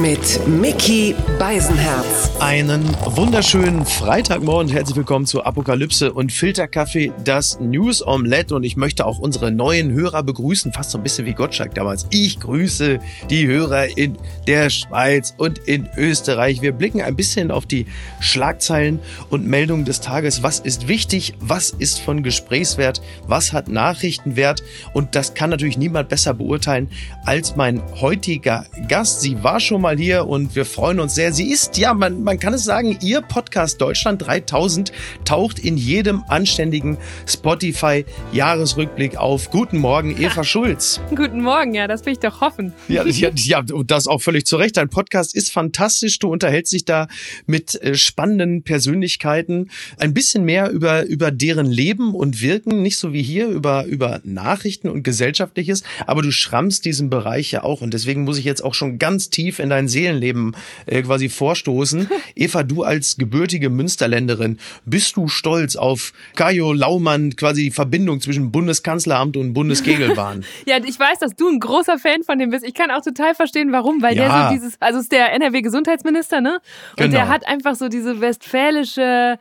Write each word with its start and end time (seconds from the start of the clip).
mit 0.00 0.46
Mickey 0.46 1.14
Beisenherz. 1.40 2.30
Einen 2.38 2.84
wunderschönen 3.04 3.84
Freitagmorgen. 3.84 4.70
Herzlich 4.70 4.96
willkommen 4.96 5.26
zu 5.26 5.42
Apokalypse 5.42 6.12
und 6.12 6.30
Filterkaffee, 6.30 7.12
das 7.24 7.58
News 7.58 8.06
Omelette. 8.06 8.54
Und 8.54 8.62
ich 8.62 8.76
möchte 8.76 9.04
auch 9.04 9.18
unsere 9.18 9.50
neuen 9.50 9.90
Hörer 9.90 10.22
begrüßen, 10.22 10.72
fast 10.72 10.92
so 10.92 10.98
ein 10.98 11.02
bisschen 11.02 11.26
wie 11.26 11.32
Gottschalk 11.32 11.74
damals. 11.74 12.06
Ich 12.10 12.38
grüße 12.38 13.00
die 13.28 13.48
Hörer 13.48 13.96
in 13.98 14.16
der 14.46 14.70
Schweiz 14.70 15.34
und 15.36 15.58
in 15.58 15.88
Österreich. 15.96 16.62
Wir 16.62 16.72
blicken 16.72 17.00
ein 17.00 17.16
bisschen 17.16 17.50
auf 17.50 17.66
die 17.66 17.86
Schlagzeilen 18.20 19.00
und 19.30 19.46
Meldungen 19.46 19.84
des 19.84 20.00
Tages. 20.00 20.44
Was 20.44 20.60
ist 20.60 20.86
wichtig? 20.86 21.34
Was 21.40 21.70
ist 21.70 21.98
von 22.00 22.22
Gesprächswert? 22.22 23.02
Was 23.26 23.52
hat 23.52 23.66
Nachrichtenwert? 23.66 24.62
Und 24.92 25.16
das 25.16 25.34
kann 25.34 25.50
natürlich 25.50 25.76
niemand 25.76 26.08
besser 26.08 26.34
beurteilen 26.34 26.88
als 27.24 27.56
mein 27.56 27.82
heutiger 28.00 28.64
Gast. 28.86 29.22
Sie 29.22 29.42
war 29.42 29.58
schon 29.58 29.82
mal 29.82 29.87
mal 29.88 29.96
hier 29.96 30.26
und 30.26 30.54
wir 30.54 30.66
freuen 30.66 31.00
uns 31.00 31.14
sehr. 31.14 31.32
Sie 31.32 31.50
ist, 31.50 31.78
ja, 31.78 31.94
man, 31.94 32.22
man 32.22 32.38
kann 32.38 32.52
es 32.52 32.62
sagen, 32.62 32.98
Ihr 33.00 33.22
Podcast 33.22 33.80
Deutschland 33.80 34.20
3000 34.20 34.92
taucht 35.24 35.58
in 35.58 35.78
jedem 35.78 36.24
anständigen 36.28 36.98
Spotify-Jahresrückblick 37.26 39.16
auf. 39.16 39.48
Guten 39.48 39.78
Morgen, 39.78 40.14
Eva 40.20 40.44
Schulz. 40.44 41.00
Guten 41.08 41.40
Morgen, 41.40 41.72
ja, 41.72 41.88
das 41.88 42.04
will 42.04 42.12
ich 42.12 42.18
doch 42.18 42.42
hoffen. 42.42 42.74
Ja, 42.88 43.06
ja, 43.06 43.30
ja, 43.34 43.64
und 43.72 43.90
das 43.90 44.06
auch 44.08 44.20
völlig 44.20 44.44
zu 44.44 44.56
Recht. 44.56 44.76
Dein 44.76 44.90
Podcast 44.90 45.34
ist 45.34 45.50
fantastisch. 45.50 46.18
Du 46.18 46.30
unterhältst 46.30 46.74
dich 46.74 46.84
da 46.84 47.08
mit 47.46 47.74
äh, 47.80 47.94
spannenden 47.94 48.64
Persönlichkeiten. 48.64 49.70
Ein 49.96 50.12
bisschen 50.12 50.44
mehr 50.44 50.68
über, 50.68 51.06
über 51.06 51.30
deren 51.30 51.64
Leben 51.64 52.14
und 52.14 52.42
Wirken, 52.42 52.82
nicht 52.82 52.98
so 52.98 53.14
wie 53.14 53.22
hier 53.22 53.48
über, 53.48 53.86
über 53.86 54.20
Nachrichten 54.22 54.90
und 54.90 55.02
Gesellschaftliches, 55.02 55.82
aber 56.06 56.20
du 56.20 56.30
schrammst 56.30 56.84
diesen 56.84 57.08
Bereich 57.08 57.52
ja 57.52 57.62
auch. 57.62 57.80
Und 57.80 57.94
deswegen 57.94 58.24
muss 58.24 58.36
ich 58.36 58.44
jetzt 58.44 58.62
auch 58.62 58.74
schon 58.74 58.98
ganz 58.98 59.30
tief 59.30 59.58
in 59.60 59.67
dein 59.70 59.78
dein 59.78 59.88
Seelenleben 59.88 60.56
äh, 60.86 61.02
quasi 61.02 61.28
vorstoßen. 61.28 62.08
Eva, 62.34 62.62
du 62.62 62.82
als 62.82 63.16
gebürtige 63.16 63.70
Münsterländerin, 63.70 64.58
bist 64.84 65.16
du 65.16 65.28
stolz 65.28 65.76
auf 65.76 66.12
Kajo 66.34 66.72
Laumann, 66.72 67.36
quasi 67.36 67.64
die 67.64 67.70
Verbindung 67.70 68.20
zwischen 68.20 68.50
Bundeskanzleramt 68.50 69.36
und 69.36 69.54
Bundeskegelbahn? 69.54 70.44
ja, 70.66 70.78
ich 70.84 70.98
weiß, 70.98 71.20
dass 71.20 71.34
du 71.34 71.48
ein 71.48 71.60
großer 71.60 71.98
Fan 71.98 72.24
von 72.24 72.38
dem 72.38 72.50
bist. 72.50 72.66
Ich 72.66 72.74
kann 72.74 72.90
auch 72.90 73.02
total 73.02 73.34
verstehen, 73.34 73.72
warum, 73.72 74.02
weil 74.02 74.16
ja. 74.16 74.28
der 74.28 74.48
so 74.48 74.54
dieses, 74.54 74.80
also 74.80 74.98
ist 74.98 75.12
der 75.12 75.32
NRW-Gesundheitsminister, 75.32 76.40
ne? 76.40 76.60
Und 76.90 77.04
genau. 77.04 77.12
der 77.12 77.28
hat 77.28 77.46
einfach 77.46 77.76
so 77.76 77.88
diese 77.88 78.20
westfälische 78.20 79.38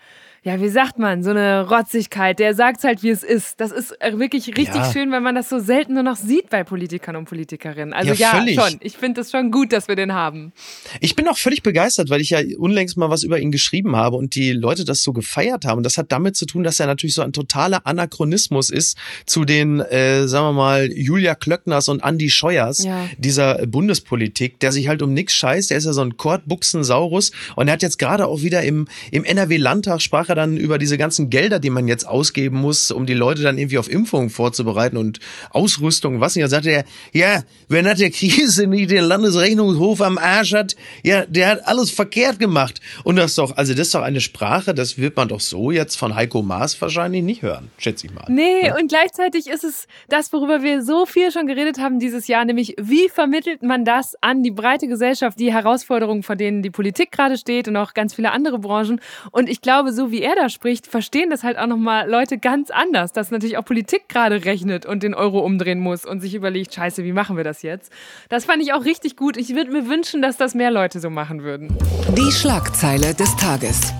ja, 0.48 0.62
wie 0.62 0.70
sagt 0.70 0.98
man, 0.98 1.24
so 1.24 1.32
eine 1.32 1.68
Rotzigkeit. 1.68 2.40
Der 2.40 2.54
sagt 2.56 2.86
halt, 2.86 3.04
wie 3.04 3.10
es 3.10 3.22
ist. 3.22 3.60
Das 3.60 3.74
ist 3.74 3.92
äh, 4.00 4.18
wirklich 4.18 4.48
richtig 4.48 4.76
ja. 4.76 4.94
schön, 4.94 5.12
wenn 5.12 5.22
man 5.22 5.36
das 5.36 5.50
so 5.50 5.60
selten 5.60 5.96
nur 5.96 6.04
noch 6.04 6.16
sieht 6.16 6.50
bei 6.50 6.64
Politikern 6.64 7.18
und 7.18 7.26
Politikerinnen. 7.26 7.94
Also 7.94 8.14
ja, 8.14 8.42
ja 8.46 8.64
schon. 8.64 8.80
Ich 8.80 8.96
finde 8.96 9.20
es 9.20 9.32
schon 9.32 9.52
gut, 9.52 9.74
dass 9.74 9.90
wir 9.90 9.98
den 9.98 10.14
haben. 10.14 10.54
Ich 11.02 11.18
bin 11.18 11.28
auch 11.28 11.38
völlig 11.38 11.64
begeistert, 11.64 12.10
weil 12.10 12.22
ich 12.22 12.30
ja 12.30 12.40
unlängst 12.58 12.96
mal 12.96 13.10
was 13.10 13.24
über 13.24 13.42
ihn 13.42 13.52
geschrieben 13.52 13.98
habe 13.98 14.16
und 14.16 14.36
die 14.36 14.54
Leute 14.54 14.86
das 14.86 15.04
so 15.04 15.12
gefeiert 15.12 15.66
haben. 15.66 15.80
Und 15.80 15.84
das 15.84 15.98
hat 15.98 16.14
damit 16.14 16.38
zu 16.38 16.46
tun, 16.46 16.64
dass 16.64 16.80
er 16.80 16.88
natürlich 16.88 17.16
so 17.16 17.24
ein 17.24 17.34
totaler 17.34 17.86
Anachronismus 17.86 18.70
ist 18.70 18.98
zu 19.26 19.44
den, 19.44 19.82
äh, 19.82 20.30
sagen 20.30 20.46
wir 20.46 20.54
mal, 20.54 20.90
Julia 20.94 21.36
Klöckners 21.36 21.90
und 21.90 22.06
Andy 22.06 22.30
Scheuers 22.30 22.86
ja. 22.86 23.10
dieser 23.18 23.68
Bundespolitik, 23.68 24.62
der 24.62 24.72
sich 24.72 24.88
halt 24.88 25.02
um 25.02 25.14
nichts 25.14 25.34
scheißt. 25.34 25.72
Der 25.72 25.78
ist 25.78 25.86
ja 25.86 25.92
so 25.92 26.04
ein 26.04 26.16
Kortbuchsensaurus 26.16 27.34
und 27.58 27.68
er 27.68 27.74
hat 27.74 27.82
jetzt 27.82 28.00
gerade 28.00 28.28
auch 28.28 28.44
wieder 28.44 28.62
im, 28.62 28.88
im 29.12 29.26
NRW-Landtag 29.26 30.02
sprach 30.02 30.30
er 30.30 30.37
dann 30.38 30.58
über 30.58 30.78
diese 30.78 30.98
ganzen 30.98 31.30
Gelder, 31.30 31.60
die 31.60 31.70
man 31.70 31.88
jetzt 31.88 32.08
ausgeben 32.08 32.58
muss, 32.58 32.92
um 32.92 33.06
die 33.06 33.14
Leute 33.14 33.42
dann 33.42 33.58
irgendwie 33.58 33.78
auf 33.78 33.90
Impfungen 33.90 34.30
vorzubereiten 34.30 34.98
und 34.98 35.20
Ausrüstung, 35.50 36.22
was 36.22 36.36
nicht. 36.36 36.46
Da 36.46 36.50
sagte 36.50 36.72
er, 36.72 36.86
ja, 37.12 37.44
wer 37.68 37.84
nach 37.84 37.96
der 37.96 38.12
Krise 38.12 38.68
nicht 38.68 38.92
den 38.92 39.04
Landesrechnungshof 39.04 40.02
am 40.02 40.18
Arsch 40.18 40.54
hat, 40.54 40.76
ja, 41.04 41.26
der 41.26 41.50
hat 41.50 41.68
alles 41.68 41.92
verkehrt 41.92 42.40
gemacht. 42.40 42.80
Und 43.04 43.18
das 43.18 43.32
ist 43.32 43.38
doch, 43.38 43.58
also 43.58 43.74
das 43.74 43.88
ist 43.88 43.96
doch 43.96 44.02
eine 44.02 44.22
Sprache, 44.22 44.74
das 44.74 44.98
wird 44.98 45.16
man 45.16 45.28
doch 45.28 45.40
so 45.40 45.72
jetzt 45.72 45.96
von 45.96 46.16
Heiko 46.16 46.42
Maas 46.42 46.80
wahrscheinlich 46.82 47.24
nicht 47.24 47.42
hören, 47.42 47.70
schätze 47.78 48.08
ich 48.08 48.14
mal. 48.14 48.26
Nee, 48.30 48.68
ja. 48.68 48.78
und 48.78 48.88
gleichzeitig 48.88 49.48
ist 49.48 49.64
es 49.64 49.88
das, 50.08 50.32
worüber 50.32 50.64
wir 50.64 50.84
so 50.84 51.06
viel 51.06 51.32
schon 51.32 51.48
geredet 51.48 51.80
haben 51.80 52.00
dieses 52.00 52.28
Jahr, 52.28 52.46
nämlich 52.46 52.76
wie 52.80 53.10
vermittelt 53.10 53.64
man 53.64 53.86
das 53.86 54.16
an 54.22 54.44
die 54.44 54.52
breite 54.52 54.88
Gesellschaft, 54.88 55.40
die 55.40 55.52
Herausforderungen, 55.52 56.24
vor 56.24 56.36
denen 56.36 56.62
die 56.62 56.70
Politik 56.70 57.12
gerade 57.12 57.38
steht 57.38 57.68
und 57.68 57.76
auch 57.76 57.94
ganz 57.94 58.14
viele 58.14 58.32
andere 58.32 58.60
Branchen. 58.60 59.02
Und 59.32 59.50
ich 59.50 59.62
glaube, 59.62 59.94
so 59.94 60.12
wie 60.12 60.22
er 60.28 60.36
da 60.36 60.50
spricht, 60.50 60.88
verstehen 60.88 61.30
das 61.30 61.44
halt 61.44 61.58
auch 61.58 61.68
nochmal 61.68 62.10
Leute 62.10 62.38
ganz 62.38 62.70
anders, 62.70 63.14
dass 63.14 63.32
natürlich 63.32 63.58
auch 63.58 63.64
Politik 63.64 64.10
gerade 64.10 64.44
rechnet 64.44 64.86
und 64.86 65.02
den 65.02 65.14
Euro 65.14 65.40
umdrehen 65.40 65.80
muss 65.80 66.06
und 66.06 66.20
sich 66.20 66.36
überlegt, 66.36 66.74
scheiße, 66.74 67.04
wie 67.06 67.14
machen 67.14 67.38
wir 67.38 67.46
das 67.46 67.62
jetzt? 67.62 67.92
Das 68.28 68.44
fand 68.44 68.62
ich 68.62 68.74
auch 68.74 68.84
richtig 68.84 69.16
gut. 69.16 69.38
Ich 69.38 69.56
würde 69.56 69.72
mir 69.72 69.88
wünschen, 69.88 70.22
dass 70.22 70.36
das 70.36 70.54
mehr 70.54 70.72
Leute 70.72 71.00
so 71.00 71.10
machen 71.10 71.44
würden. 71.44 71.78
Die 72.18 72.32
Schlagzeile 72.32 73.14
des 73.14 73.36
Tages 73.38 73.94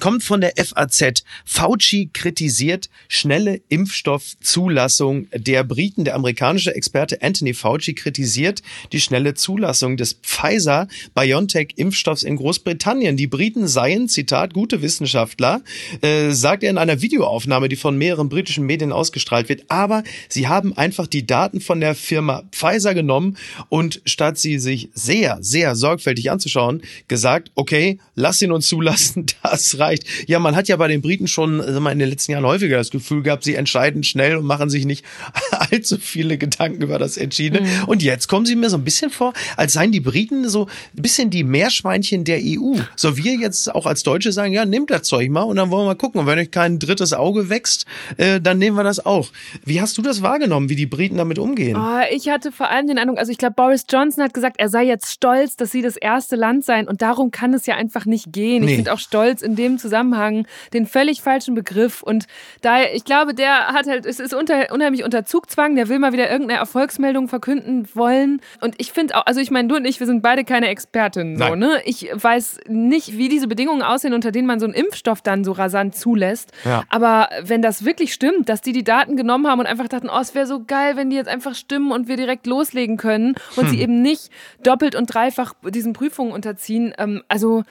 kommt 0.00 0.24
von 0.24 0.40
der 0.40 0.54
FAZ. 0.56 1.22
Fauci 1.44 2.10
kritisiert 2.12 2.90
schnelle 3.08 3.60
Impfstoffzulassung 3.68 5.28
der 5.32 5.62
Briten. 5.62 6.02
Der 6.04 6.16
amerikanische 6.16 6.74
Experte 6.74 7.22
Anthony 7.22 7.54
Fauci 7.54 7.94
kritisiert 7.94 8.62
die 8.92 9.00
schnelle 9.00 9.34
Zulassung 9.34 9.96
des 9.96 10.14
Pfizer-BioNTech-Impfstoffs 10.14 12.24
in 12.24 12.36
Großbritannien. 12.36 13.16
Die 13.16 13.26
Briten 13.26 13.66
seien, 13.68 14.08
Zitat, 14.08 14.54
gute 14.54 14.80
Wissenschaftler, 14.82 15.62
äh, 16.00 16.30
sagt 16.30 16.62
er 16.64 16.70
in 16.70 16.78
einer 16.78 17.02
Videoaufnahme, 17.02 17.68
die 17.68 17.76
von 17.76 17.98
mehreren 17.98 18.28
britischen 18.28 18.66
Medien 18.66 18.90
ausgestrahlt 18.92 19.48
wird. 19.48 19.62
Aber 19.68 20.02
sie 20.28 20.48
haben 20.48 20.76
einfach 20.76 21.06
die 21.06 21.24
Daten 21.26 21.60
von 21.60 21.78
der 21.80 21.94
Firma 21.94 22.42
Pfizer 22.50 22.94
genommen 22.94 23.36
und 23.68 24.02
statt 24.06 24.38
sie 24.38 24.58
sich 24.58 24.88
sehr, 24.94 25.38
sehr 25.42 25.76
sorgfältig 25.76 26.30
anzuschauen, 26.30 26.80
gesagt, 27.06 27.50
okay, 27.54 27.98
lass 28.14 28.40
ihn 28.40 28.52
uns 28.52 28.66
zulassen, 28.66 29.26
das 29.42 29.78
reicht 29.78 29.89
erreicht. 29.90 30.04
Ja, 30.26 30.38
man 30.38 30.56
hat 30.56 30.68
ja 30.68 30.76
bei 30.76 30.88
den 30.88 31.02
Briten 31.02 31.26
schon 31.26 31.60
sag 31.60 31.80
mal, 31.80 31.92
in 31.92 31.98
den 31.98 32.08
letzten 32.08 32.32
Jahren 32.32 32.44
häufiger 32.44 32.76
das 32.76 32.90
Gefühl 32.90 33.22
gehabt, 33.22 33.44
sie 33.44 33.54
entscheiden 33.54 34.02
schnell 34.02 34.36
und 34.36 34.44
machen 34.44 34.70
sich 34.70 34.86
nicht 34.86 35.04
allzu 35.50 35.98
viele 35.98 36.38
Gedanken 36.38 36.82
über 36.82 36.98
das 36.98 37.16
Entschiedene. 37.16 37.62
Mhm. 37.62 37.84
Und 37.86 38.02
jetzt 38.02 38.28
kommen 38.28 38.46
sie 38.46 38.56
mir 38.56 38.70
so 38.70 38.76
ein 38.76 38.84
bisschen 38.84 39.10
vor, 39.10 39.32
als 39.56 39.72
seien 39.72 39.92
die 39.92 40.00
Briten 40.00 40.48
so 40.48 40.66
ein 40.96 41.02
bisschen 41.02 41.30
die 41.30 41.44
Meerschweinchen 41.44 42.24
der 42.24 42.40
EU. 42.42 42.76
So 42.96 43.16
wir 43.16 43.34
jetzt 43.34 43.74
auch 43.74 43.86
als 43.86 44.02
Deutsche 44.02 44.32
sagen, 44.32 44.52
ja, 44.52 44.64
nehmt 44.64 44.90
das 44.90 45.02
Zeug 45.02 45.30
mal 45.30 45.42
und 45.42 45.56
dann 45.56 45.70
wollen 45.70 45.82
wir 45.82 45.88
mal 45.88 45.94
gucken. 45.94 46.20
Und 46.20 46.26
wenn 46.26 46.38
euch 46.38 46.50
kein 46.50 46.78
drittes 46.78 47.12
Auge 47.12 47.48
wächst, 47.48 47.86
äh, 48.16 48.40
dann 48.40 48.58
nehmen 48.58 48.76
wir 48.76 48.84
das 48.84 49.04
auch. 49.04 49.28
Wie 49.64 49.80
hast 49.80 49.98
du 49.98 50.02
das 50.02 50.22
wahrgenommen, 50.22 50.68
wie 50.68 50.76
die 50.76 50.86
Briten 50.86 51.16
damit 51.16 51.38
umgehen? 51.38 51.76
Oh, 51.76 52.00
ich 52.10 52.28
hatte 52.28 52.52
vor 52.52 52.70
allem 52.70 52.86
den 52.86 52.98
Eindruck, 52.98 53.18
also 53.18 53.32
ich 53.32 53.38
glaube, 53.38 53.54
Boris 53.54 53.84
Johnson 53.90 54.24
hat 54.24 54.34
gesagt, 54.34 54.56
er 54.58 54.68
sei 54.68 54.84
jetzt 54.84 55.12
stolz, 55.12 55.56
dass 55.56 55.70
sie 55.70 55.82
das 55.82 55.96
erste 55.96 56.36
Land 56.36 56.64
seien. 56.64 56.88
Und 56.88 57.02
darum 57.02 57.30
kann 57.30 57.54
es 57.54 57.66
ja 57.66 57.74
einfach 57.76 58.06
nicht 58.06 58.32
gehen. 58.32 58.64
Nee. 58.64 58.70
Ich 58.70 58.76
finde 58.76 58.92
auch 58.92 58.98
stolz 58.98 59.42
in 59.42 59.56
dem 59.56 59.78
Zusammenhang 59.80 60.46
den 60.72 60.86
völlig 60.86 61.22
falschen 61.22 61.54
Begriff. 61.54 62.02
Und 62.02 62.26
da, 62.60 62.82
ich 62.82 63.04
glaube, 63.04 63.34
der 63.34 63.68
hat 63.68 63.86
halt, 63.86 64.06
es 64.06 64.20
ist 64.20 64.34
unter, 64.34 64.72
unheimlich 64.72 65.04
unter 65.04 65.24
Zugzwang, 65.24 65.74
der 65.74 65.88
will 65.88 65.98
mal 65.98 66.12
wieder 66.12 66.30
irgendeine 66.30 66.60
Erfolgsmeldung 66.60 67.28
verkünden 67.28 67.88
wollen. 67.94 68.40
Und 68.60 68.74
ich 68.78 68.92
finde 68.92 69.16
auch, 69.16 69.26
also 69.26 69.40
ich 69.40 69.50
meine, 69.50 69.68
du 69.68 69.76
und 69.76 69.84
ich, 69.84 70.00
wir 70.00 70.06
sind 70.06 70.22
beide 70.22 70.44
keine 70.44 70.68
Expertinnen. 70.68 71.38
So, 71.38 71.54
ne? 71.54 71.80
Ich 71.84 72.10
weiß 72.12 72.60
nicht, 72.68 73.16
wie 73.16 73.28
diese 73.28 73.48
Bedingungen 73.48 73.82
aussehen, 73.82 74.14
unter 74.14 74.32
denen 74.32 74.46
man 74.46 74.60
so 74.60 74.66
einen 74.66 74.74
Impfstoff 74.74 75.22
dann 75.22 75.44
so 75.44 75.52
rasant 75.52 75.94
zulässt. 75.94 76.52
Ja. 76.64 76.84
Aber 76.88 77.28
wenn 77.42 77.62
das 77.62 77.84
wirklich 77.84 78.12
stimmt, 78.12 78.48
dass 78.48 78.60
die 78.60 78.72
die 78.72 78.84
Daten 78.84 79.16
genommen 79.16 79.46
haben 79.46 79.60
und 79.60 79.66
einfach 79.66 79.88
dachten, 79.88 80.08
oh, 80.10 80.20
es 80.20 80.34
wäre 80.34 80.46
so 80.46 80.64
geil, 80.64 80.96
wenn 80.96 81.10
die 81.10 81.16
jetzt 81.16 81.28
einfach 81.28 81.54
stimmen 81.54 81.92
und 81.92 82.08
wir 82.08 82.16
direkt 82.16 82.46
loslegen 82.46 82.96
können 82.96 83.34
und 83.56 83.64
hm. 83.64 83.70
sie 83.70 83.80
eben 83.80 84.02
nicht 84.02 84.30
doppelt 84.62 84.94
und 84.94 85.06
dreifach 85.06 85.54
diesen 85.62 85.92
Prüfungen 85.92 86.32
unterziehen. 86.32 86.94
Ähm, 86.98 87.22
also 87.28 87.64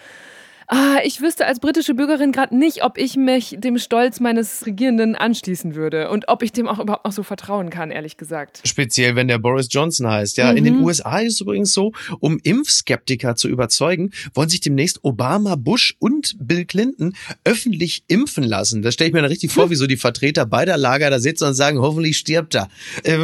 ah, 0.70 1.00
ich 1.04 1.22
wüsste 1.22 1.46
als 1.46 1.60
britische 1.60 1.94
Bürgerin 1.94 2.32
gerade 2.32 2.56
nicht, 2.56 2.84
ob 2.84 2.98
ich 2.98 3.16
mich 3.16 3.58
dem 3.60 3.78
Stolz 3.78 4.20
meines 4.20 4.66
Regierenden 4.66 5.16
anschließen 5.16 5.76
würde 5.76 6.10
und 6.10 6.28
ob 6.28 6.44
ich 6.44 6.52
dem 6.52 6.68
auch 6.68 6.80
überhaupt 6.80 7.06
noch 7.06 7.12
so 7.12 7.24
vertrauen 7.24 7.70
kann, 7.70 7.92
ehrlich 7.92 8.18
gesagt. 8.18 8.62
Speziell, 8.66 9.16
wenn 9.16 9.28
der 9.28 9.40
Boris 9.40 9.68
Johnson 9.70 10.08
heißt. 10.08 10.38
Ja, 10.38 10.52
mhm. 10.52 10.58
in 10.58 10.64
den 10.64 10.78
mhm. 10.78 10.84
USA 10.86 11.20
ist 11.20 11.34
es 11.34 11.42
übrigens 11.42 11.74
so, 11.74 11.92
um 12.20 12.40
Impfskeptiker 12.42 13.36
zu 13.36 13.50
überzeugen, 13.50 14.12
wollen 14.34 14.50
sich 14.50 14.62
demnächst 14.62 15.04
Obama, 15.04 15.56
Bush 15.56 15.96
und 16.00 16.36
Bill 16.40 16.66
Clinton 16.66 17.16
öffentlich 17.44 18.04
impfen 18.08 18.44
lassen. 18.44 18.82
Da 18.82 18.92
stelle 18.92 19.10
ich 19.10 19.14
mir 19.14 19.22
dann 19.22 19.32
richtig 19.32 19.52
vor, 19.52 19.66
hm. 19.66 19.72
wie 19.72 19.76
so 19.76 19.88
die 19.88 19.98
Vertreter 19.98 20.46
beider 20.46 20.78
Lager 20.78 21.10
da 21.10 21.20
sitzen 21.20 21.46
und 21.46 21.56
sagen, 21.56 21.80
hoffentlich 21.80 22.18
stirbt 22.18 22.56
er. 22.56 22.70
Äh, 23.04 23.18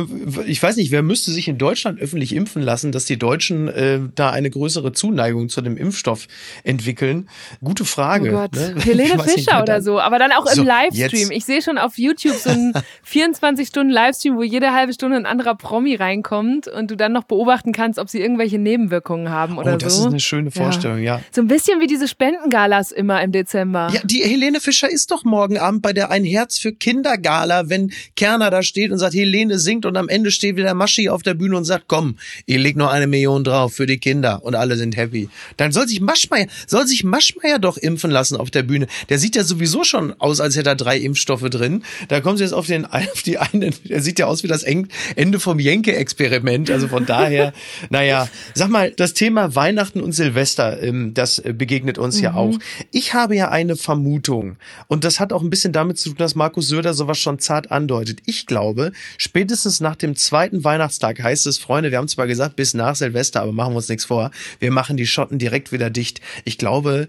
ich 0.47 0.62
weiß 0.62 0.77
nicht, 0.77 0.92
wer 0.92 1.03
müsste 1.03 1.31
sich 1.31 1.47
in 1.47 1.57
Deutschland 1.57 2.00
öffentlich 2.00 2.33
impfen 2.33 2.63
lassen, 2.63 2.92
dass 2.92 3.06
die 3.06 3.18
Deutschen 3.18 3.68
äh, 3.68 4.00
da 4.15 4.31
eine 4.31 4.50
größere 4.50 4.92
Zuneigung 4.94 5.50
zu 5.50 5.62
dem 5.62 5.77
Impfstoff 5.77 6.27
entwickeln. 6.63 7.30
Gute 7.63 7.85
Frage. 7.85 8.29
Oh 8.29 8.33
Gott. 8.33 8.53
Ne? 8.53 8.75
Helene 8.83 9.21
Fischer 9.23 9.61
oder 9.61 9.81
so, 9.81 9.99
aber 9.99 10.19
dann 10.19 10.31
auch 10.31 10.45
im 10.45 10.53
so, 10.53 10.63
Livestream. 10.63 11.29
Jetzt. 11.29 11.31
Ich 11.31 11.45
sehe 11.45 11.61
schon 11.61 11.77
auf 11.77 11.97
YouTube 11.97 12.35
so 12.35 12.49
einen 12.49 12.73
24 13.03 13.67
Stunden 13.67 13.91
Livestream, 13.91 14.37
wo 14.37 14.43
jede 14.43 14.73
halbe 14.73 14.93
Stunde 14.93 15.17
ein 15.17 15.25
anderer 15.25 15.55
Promi 15.55 15.95
reinkommt 15.95 16.67
und 16.67 16.91
du 16.91 16.95
dann 16.95 17.13
noch 17.13 17.23
beobachten 17.23 17.71
kannst, 17.71 17.99
ob 17.99 18.09
sie 18.09 18.19
irgendwelche 18.19 18.57
Nebenwirkungen 18.57 19.29
haben 19.29 19.57
oder 19.57 19.71
so. 19.71 19.75
Oh, 19.75 19.79
das 19.79 19.95
so. 19.95 20.01
ist 20.01 20.07
eine 20.07 20.19
schöne 20.19 20.51
Vorstellung, 20.51 20.99
ja. 20.99 21.17
ja. 21.17 21.21
So 21.31 21.41
ein 21.41 21.47
bisschen 21.47 21.79
wie 21.79 21.87
diese 21.87 22.07
Spendengalas 22.07 22.91
immer 22.91 23.21
im 23.21 23.31
Dezember. 23.31 23.89
Ja, 23.93 24.01
die 24.03 24.23
Helene 24.23 24.59
Fischer 24.59 24.89
ist 24.89 25.11
doch 25.11 25.23
morgen 25.23 25.57
Abend 25.57 25.81
bei 25.81 25.93
der 25.93 26.11
Ein 26.11 26.23
Herz 26.23 26.57
für 26.57 26.73
Kinder 26.73 27.17
Gala, 27.17 27.69
wenn 27.69 27.91
Kerner 28.15 28.49
da 28.49 28.63
steht 28.63 28.91
und 28.91 28.97
sagt, 28.97 29.13
Helene 29.13 29.59
singt 29.59 29.85
und 29.85 29.97
am 29.97 30.09
Ende 30.09 30.31
steht 30.31 30.55
wieder 30.55 30.73
Maschi 30.73 31.09
auf 31.09 31.23
der 31.23 31.33
Bühne 31.33 31.57
und 31.57 31.65
sagt, 31.65 31.85
komm, 31.87 32.17
ihr 32.45 32.59
legt 32.59 32.77
noch 32.77 32.91
eine 32.91 33.07
Million 33.07 33.43
drauf 33.43 33.73
für 33.73 33.85
die 33.85 33.97
Kinder 33.97 34.43
und 34.43 34.55
alle 34.55 34.75
sind 34.75 34.95
happy. 34.95 35.29
Dann 35.57 35.71
soll 35.71 35.87
sich 35.87 36.01
Maschmeier, 36.01 36.47
soll 36.67 36.87
sich 36.87 37.03
Maschmeier 37.25 37.60
doch 37.60 37.77
impfen 37.77 38.12
lassen 38.12 38.38
auf 38.38 38.51
der 38.51 38.63
Bühne. 38.63 38.88
Der 39.10 39.18
sieht 39.18 39.36
ja 39.36 39.44
sowieso 39.44 39.83
schon 39.83 40.13
aus, 40.19 40.39
als 40.39 40.56
hätte 40.56 40.69
er 40.69 40.75
drei 40.75 40.98
Impfstoffe 40.98 41.50
drin. 41.50 41.83
Da 42.07 42.22
kommen 42.22 42.38
sie 42.38 42.44
jetzt 42.44 42.54
auf 42.54 42.68
den, 42.68 42.86
auf 42.86 43.24
die 43.24 43.38
eine, 43.38 43.72
er 43.89 44.01
sieht 44.01 44.19
ja 44.19 44.27
aus 44.27 44.44
wie 44.44 44.48
das 44.48 44.63
Ende 44.63 45.39
vom 45.39 45.60
Jenke-Experiment. 45.60 46.69
Also 46.69 46.88
von 46.88 47.06
daher, 47.06 47.54
naja, 47.89 48.27
sag 48.54 48.69
mal, 48.69 48.92
das 48.92 49.13
Thema 49.13 49.56
Weihnachten 49.56 50.01
und 50.01 50.12
Silvester, 50.12 50.81
ähm, 50.81 51.13
das 51.13 51.42
begegnet 51.42 51.98
uns 51.98 52.18
mhm. 52.18 52.24
ja 52.24 52.33
auch. 52.36 52.57
Ich 52.92 53.13
habe 53.13 53.36
ja 53.36 53.50
eine 53.50 53.75
Vermutung 53.75 54.57
und 54.88 55.04
das 55.04 55.19
hat 55.19 55.33
auch 55.33 55.42
ein 55.42 55.50
bisschen 55.50 55.74
damit 55.74 55.98
zu 55.98 56.10
tun, 56.10 56.18
dass 56.18 56.36
Markus 56.36 56.68
Söder 56.68 56.94
sowas 56.94 57.18
schon 57.18 57.39
zart 57.39 57.71
andeutet. 57.71 58.19
Ich 58.25 58.45
glaube, 58.45 58.92
spätestens 59.18 59.80
nach 59.80 59.95
dem 59.95 60.16
zweiten 60.16 60.63
Weihnachtstag 60.63 61.21
heißt 61.21 61.48
es, 61.48 61.57
Freunde, 61.57 61.92
wir 61.92 61.98
haben 61.98 62.07
zwar 62.07 62.28
gesagt, 62.28 62.56
bis 62.56 62.74
nach 62.74 62.95
Silvester, 62.95 63.42
aber 63.42 63.51
machen 63.51 63.74
wir 63.74 63.78
uns 63.78 63.89
nichts 63.89 64.06
vor. 64.06 64.31
Wir 64.60 64.71
machen 64.71 64.98
die 64.98 65.07
Schotten 65.07 65.39
direkt 65.39 65.71
wieder 65.71 65.89
dicht. 65.89 66.21
Ich 66.44 66.57
glaube, 66.57 67.07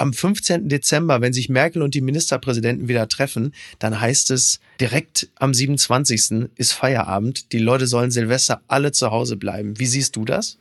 am 0.00 0.14
15. 0.14 0.68
Dezember, 0.70 1.20
wenn 1.20 1.34
sich 1.34 1.50
Merkel 1.50 1.82
und 1.82 1.94
die 1.94 2.00
Ministerpräsidenten 2.00 2.88
wieder 2.88 3.06
treffen, 3.06 3.52
dann 3.78 4.00
heißt 4.00 4.30
es 4.30 4.60
direkt 4.80 5.28
am 5.34 5.52
27. 5.52 6.48
ist 6.56 6.72
Feierabend. 6.72 7.52
Die 7.52 7.58
Leute 7.58 7.86
sollen 7.86 8.10
Silvester 8.10 8.62
alle 8.66 8.92
zu 8.92 9.10
Hause 9.10 9.36
bleiben. 9.36 9.78
Wie 9.78 9.86
siehst 9.86 10.16
du 10.16 10.24
das? 10.24 10.56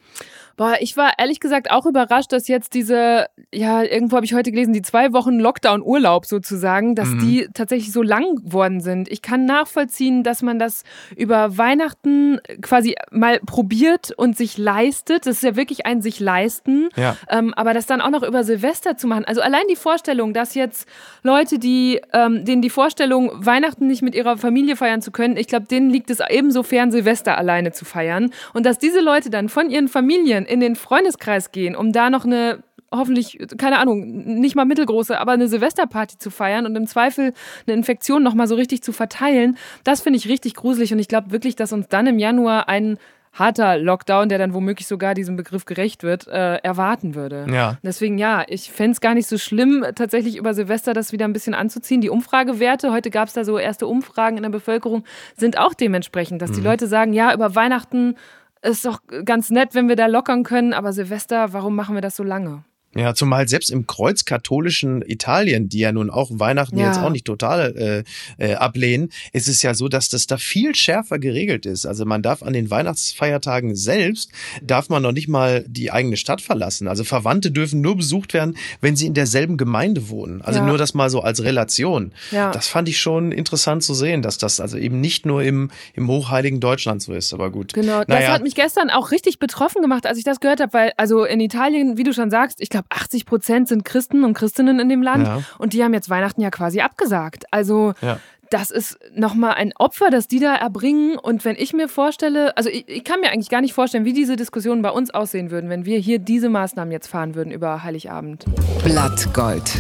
Boah, 0.60 0.76
ich 0.82 0.98
war 0.98 1.14
ehrlich 1.18 1.40
gesagt 1.40 1.72
auch 1.72 1.86
überrascht, 1.86 2.34
dass 2.34 2.50
jetzt 2.50 2.74
diese, 2.74 3.28
ja, 3.54 3.82
irgendwo 3.82 4.18
habe 4.18 4.26
ich 4.26 4.34
heute 4.34 4.52
gelesen, 4.52 4.74
die 4.74 4.82
zwei 4.82 5.14
Wochen 5.14 5.40
Lockdown-Urlaub 5.40 6.26
sozusagen, 6.26 6.96
dass 6.96 7.08
mhm. 7.08 7.20
die 7.20 7.48
tatsächlich 7.54 7.94
so 7.94 8.02
lang 8.02 8.36
geworden 8.44 8.82
sind. 8.82 9.10
Ich 9.10 9.22
kann 9.22 9.46
nachvollziehen, 9.46 10.22
dass 10.22 10.42
man 10.42 10.60
das 10.60 10.84
über 11.16 11.58
Weihnachten 11.58 12.42
quasi 12.62 12.96
mal 13.10 13.40
probiert 13.40 14.12
und 14.12 14.36
sich 14.36 14.58
leistet. 14.58 15.28
Das 15.28 15.38
ist 15.38 15.44
ja 15.44 15.56
wirklich 15.56 15.86
ein 15.86 16.02
sich 16.02 16.20
leisten. 16.20 16.90
Ja. 16.98 17.16
Ähm, 17.30 17.54
aber 17.54 17.74
das 17.74 17.86
dann 17.86 18.02
auch 18.02 18.10
noch 18.10 18.24
über 18.24 18.44
Silvester 18.44 18.98
zu 18.98 19.08
machen. 19.08 19.24
Also 19.24 19.40
allein 19.40 19.64
die 19.70 19.78
Vorstellung, 19.78 20.34
dass 20.34 20.56
jetzt 20.56 20.90
Leute, 21.24 21.58
die, 21.58 22.02
ähm, 22.12 22.44
denen 22.44 22.62
die 22.62 22.70
Vorstellung, 22.70 23.32
Weihnachten 23.34 23.88
nicht 23.88 24.02
mit 24.02 24.14
ihrer 24.14 24.36
Familie 24.36 24.76
feiern 24.76 25.02
zu 25.02 25.12
können, 25.12 25.38
ich 25.38 25.48
glaube, 25.48 25.68
denen 25.68 25.90
liegt 25.90 26.10
es 26.10 26.20
ebenso 26.30 26.64
fern, 26.64 26.92
Silvester 26.92 27.38
alleine 27.38 27.72
zu 27.72 27.86
feiern. 27.86 28.34
Und 28.54 28.66
dass 28.66 28.78
diese 28.78 29.00
Leute 29.00 29.30
dann 29.30 29.48
von 29.48 29.70
ihren 29.70 29.88
Familien 29.88 30.48
in 30.50 30.60
den 30.60 30.76
Freundeskreis 30.76 31.52
gehen, 31.52 31.76
um 31.76 31.92
da 31.92 32.10
noch 32.10 32.26
eine 32.26 32.64
hoffentlich, 32.92 33.38
keine 33.58 33.78
Ahnung, 33.78 34.40
nicht 34.40 34.56
mal 34.56 34.66
mittelgroße, 34.66 35.20
aber 35.20 35.34
eine 35.34 35.48
Silvesterparty 35.48 36.18
zu 36.18 36.32
feiern 36.32 36.66
und 36.66 36.76
im 36.76 36.88
Zweifel 36.88 37.34
eine 37.68 37.76
Infektion 37.76 38.24
nochmal 38.24 38.48
so 38.48 38.56
richtig 38.56 38.82
zu 38.82 38.92
verteilen, 38.92 39.58
das 39.84 40.02
finde 40.02 40.18
ich 40.18 40.28
richtig 40.28 40.56
gruselig 40.56 40.92
und 40.92 41.00
ich 41.00 41.08
glaube 41.08 41.32
wirklich, 41.32 41.56
dass 41.56 41.72
uns 41.72 41.88
dann 41.88 42.08
im 42.08 42.20
Januar 42.20 42.68
ein 42.68 42.98
harter 43.32 43.78
Lockdown, 43.78 44.28
der 44.28 44.40
dann 44.40 44.54
womöglich 44.54 44.88
sogar 44.88 45.14
diesem 45.14 45.36
Begriff 45.36 45.66
gerecht 45.66 46.04
wird, 46.04 46.28
äh, 46.28 46.56
erwarten 46.56 47.14
würde. 47.14 47.46
Ja. 47.52 47.78
Deswegen 47.84 48.18
ja, 48.18 48.44
ich 48.48 48.72
fände 48.72 48.94
es 48.94 49.02
gar 49.02 49.14
nicht 49.14 49.28
so 49.28 49.38
schlimm, 49.38 49.86
tatsächlich 49.96 50.36
über 50.36 50.54
Silvester 50.54 50.94
das 50.94 51.12
wieder 51.12 51.26
ein 51.26 51.34
bisschen 51.34 51.54
anzuziehen. 51.54 52.02
Die 52.02 52.10
Umfragewerte, 52.10 52.92
heute 52.92 53.12
gab 53.12 53.28
es 53.28 53.36
da 53.36 53.46
so 53.46 53.60
erste 53.60 53.86
Umfragen 53.86 54.38
in 54.38 54.44
der 54.44 54.50
Bevölkerung, 54.50 55.04
sind 55.38 55.60
auch 55.60 55.74
dementsprechend, 55.76 56.42
dass 56.42 56.52
mhm. 56.52 56.56
die 56.56 56.62
Leute 56.62 56.88
sagen, 56.88 57.14
ja, 57.14 57.34
über 57.34 57.56
Weihnachten 57.56 58.16
ist 58.62 58.86
doch 58.86 59.02
ganz 59.26 59.50
nett, 59.50 59.76
wenn 59.76 59.88
wir 59.88 59.96
da 59.96 60.08
lockern 60.08 60.44
können, 60.44 60.74
aber 60.74 60.94
Silvester, 60.94 61.54
warum 61.54 61.76
machen 61.76 61.96
wir 61.96 62.02
das 62.02 62.16
so 62.16 62.24
lange? 62.24 62.64
Ja, 62.96 63.14
zumal 63.14 63.48
selbst 63.48 63.70
im 63.70 63.86
kreuzkatholischen 63.86 65.04
Italien, 65.04 65.70
die 65.70 65.78
ja 65.78 65.92
nun 65.92 66.10
auch 66.10 66.32
Weihnachten 66.32 66.80
ja. 66.80 66.88
jetzt 66.88 67.00
auch 67.00 67.12
nicht 67.12 67.26
total 67.26 68.04
äh, 68.40 68.44
äh, 68.44 68.56
ablehnen, 68.56 69.12
ist 69.32 69.48
es 69.48 69.62
ja 69.62 69.76
so, 69.76 69.90
dass 69.90 70.10
das 70.10 70.26
da 70.26 70.38
viel 70.38 70.74
schärfer 70.74 71.20
geregelt 71.20 71.68
ist. 71.68 71.86
Also 71.86 72.06
man 72.06 72.24
darf 72.24 72.42
an 72.42 72.54
den 72.54 72.72
Weihnachtsfeiertagen 72.72 73.76
selbst, 73.76 74.32
darf 74.64 74.90
man 74.90 75.04
noch 75.04 75.12
nicht 75.12 75.28
mal 75.28 75.64
die 75.68 75.92
eigene 75.92 76.18
Stadt 76.18 76.42
verlassen. 76.42 76.88
Also 76.88 77.04
Verwandte 77.04 77.52
dürfen 77.52 77.80
nur 77.82 77.96
besucht 77.96 78.34
werden, 78.34 78.58
wenn 78.82 78.96
sie 78.96 79.06
in 79.06 79.14
derselben 79.14 79.58
Gemeinde 79.58 80.10
wohnen. 80.10 80.42
Also 80.42 80.60
ja. 80.60 80.66
nur 80.66 80.80
das 80.80 80.96
mal 80.96 81.12
so 81.12 81.22
als 81.22 81.44
Relation. 81.44 82.12
Ja. 82.32 82.50
Das 82.52 82.68
fand 82.68 82.90
ich 82.90 83.00
schon 83.00 83.32
interessant 83.32 83.84
zu 83.84 83.94
sehen, 83.94 84.24
dass 84.24 84.40
das 84.40 84.60
also 84.60 84.80
eben 84.80 85.00
nicht 85.00 85.28
nur 85.28 85.44
im, 85.44 85.70
im 85.94 86.08
hochheiligen 86.08 86.60
Deutschland 86.60 87.04
so 87.04 87.14
ist. 87.14 87.34
Aber 87.34 87.52
gut. 87.52 87.74
Genau, 87.74 88.00
das 88.00 88.08
naja. 88.08 88.32
hat 88.32 88.42
mich 88.42 88.56
gestern 88.56 88.90
auch 88.90 89.12
richtig 89.12 89.38
betroffen 89.38 89.84
gemacht, 89.84 90.08
als 90.08 90.18
ich 90.18 90.24
das 90.24 90.40
gehört 90.40 90.60
habe, 90.60 90.74
weil 90.74 90.92
also 90.98 91.24
in 91.24 91.40
Italien, 91.40 91.96
wie 91.98 92.04
du 92.04 92.14
schon 92.14 92.32
sagst, 92.32 92.60
ich 92.60 92.70
glaube, 92.70 92.79
80 92.90 93.26
Prozent 93.26 93.68
sind 93.68 93.86
Christen 93.86 94.24
und 94.24 94.34
Christinnen 94.34 94.80
in 94.80 94.90
dem 94.90 95.02
Land 95.02 95.28
ja. 95.28 95.42
und 95.58 95.74
die 95.74 95.84
haben 95.84 95.94
jetzt 95.94 96.10
Weihnachten 96.10 96.42
ja 96.42 96.50
quasi 96.50 96.82
abgesagt. 96.82 97.46
Also 97.52 97.94
ja. 98.02 98.20
das 98.50 98.72
ist 98.72 98.98
nochmal 99.14 99.54
ein 99.56 99.74
Opfer, 99.78 100.10
das 100.10 100.28
die 100.28 100.40
da 100.40 100.56
erbringen. 100.56 101.18
Und 101.18 101.46
wenn 101.46 101.56
ich 101.56 101.74
mir 101.74 101.88
vorstelle, 101.88 102.56
also 102.58 102.70
ich, 102.70 102.88
ich, 102.88 103.04
kann 103.04 103.20
mir 103.20 103.32
eigentlich 103.32 103.50
gar 103.50 103.62
nicht 103.62 103.74
vorstellen, 103.74 104.06
wie 104.06 104.14
diese 104.14 104.36
Diskussionen 104.36 104.82
bei 104.82 104.92
uns 104.92 105.12
aussehen 105.12 105.52
würden, 105.52 105.70
wenn 105.70 105.86
wir 105.86 106.00
hier 106.00 106.20
diese 106.20 106.50
Maßnahmen 106.50 106.92
jetzt 106.92 107.08
fahren 107.08 107.36
würden 107.36 107.52
über 107.52 107.84
Heiligabend. 107.84 108.46
Blattgold. 108.84 109.72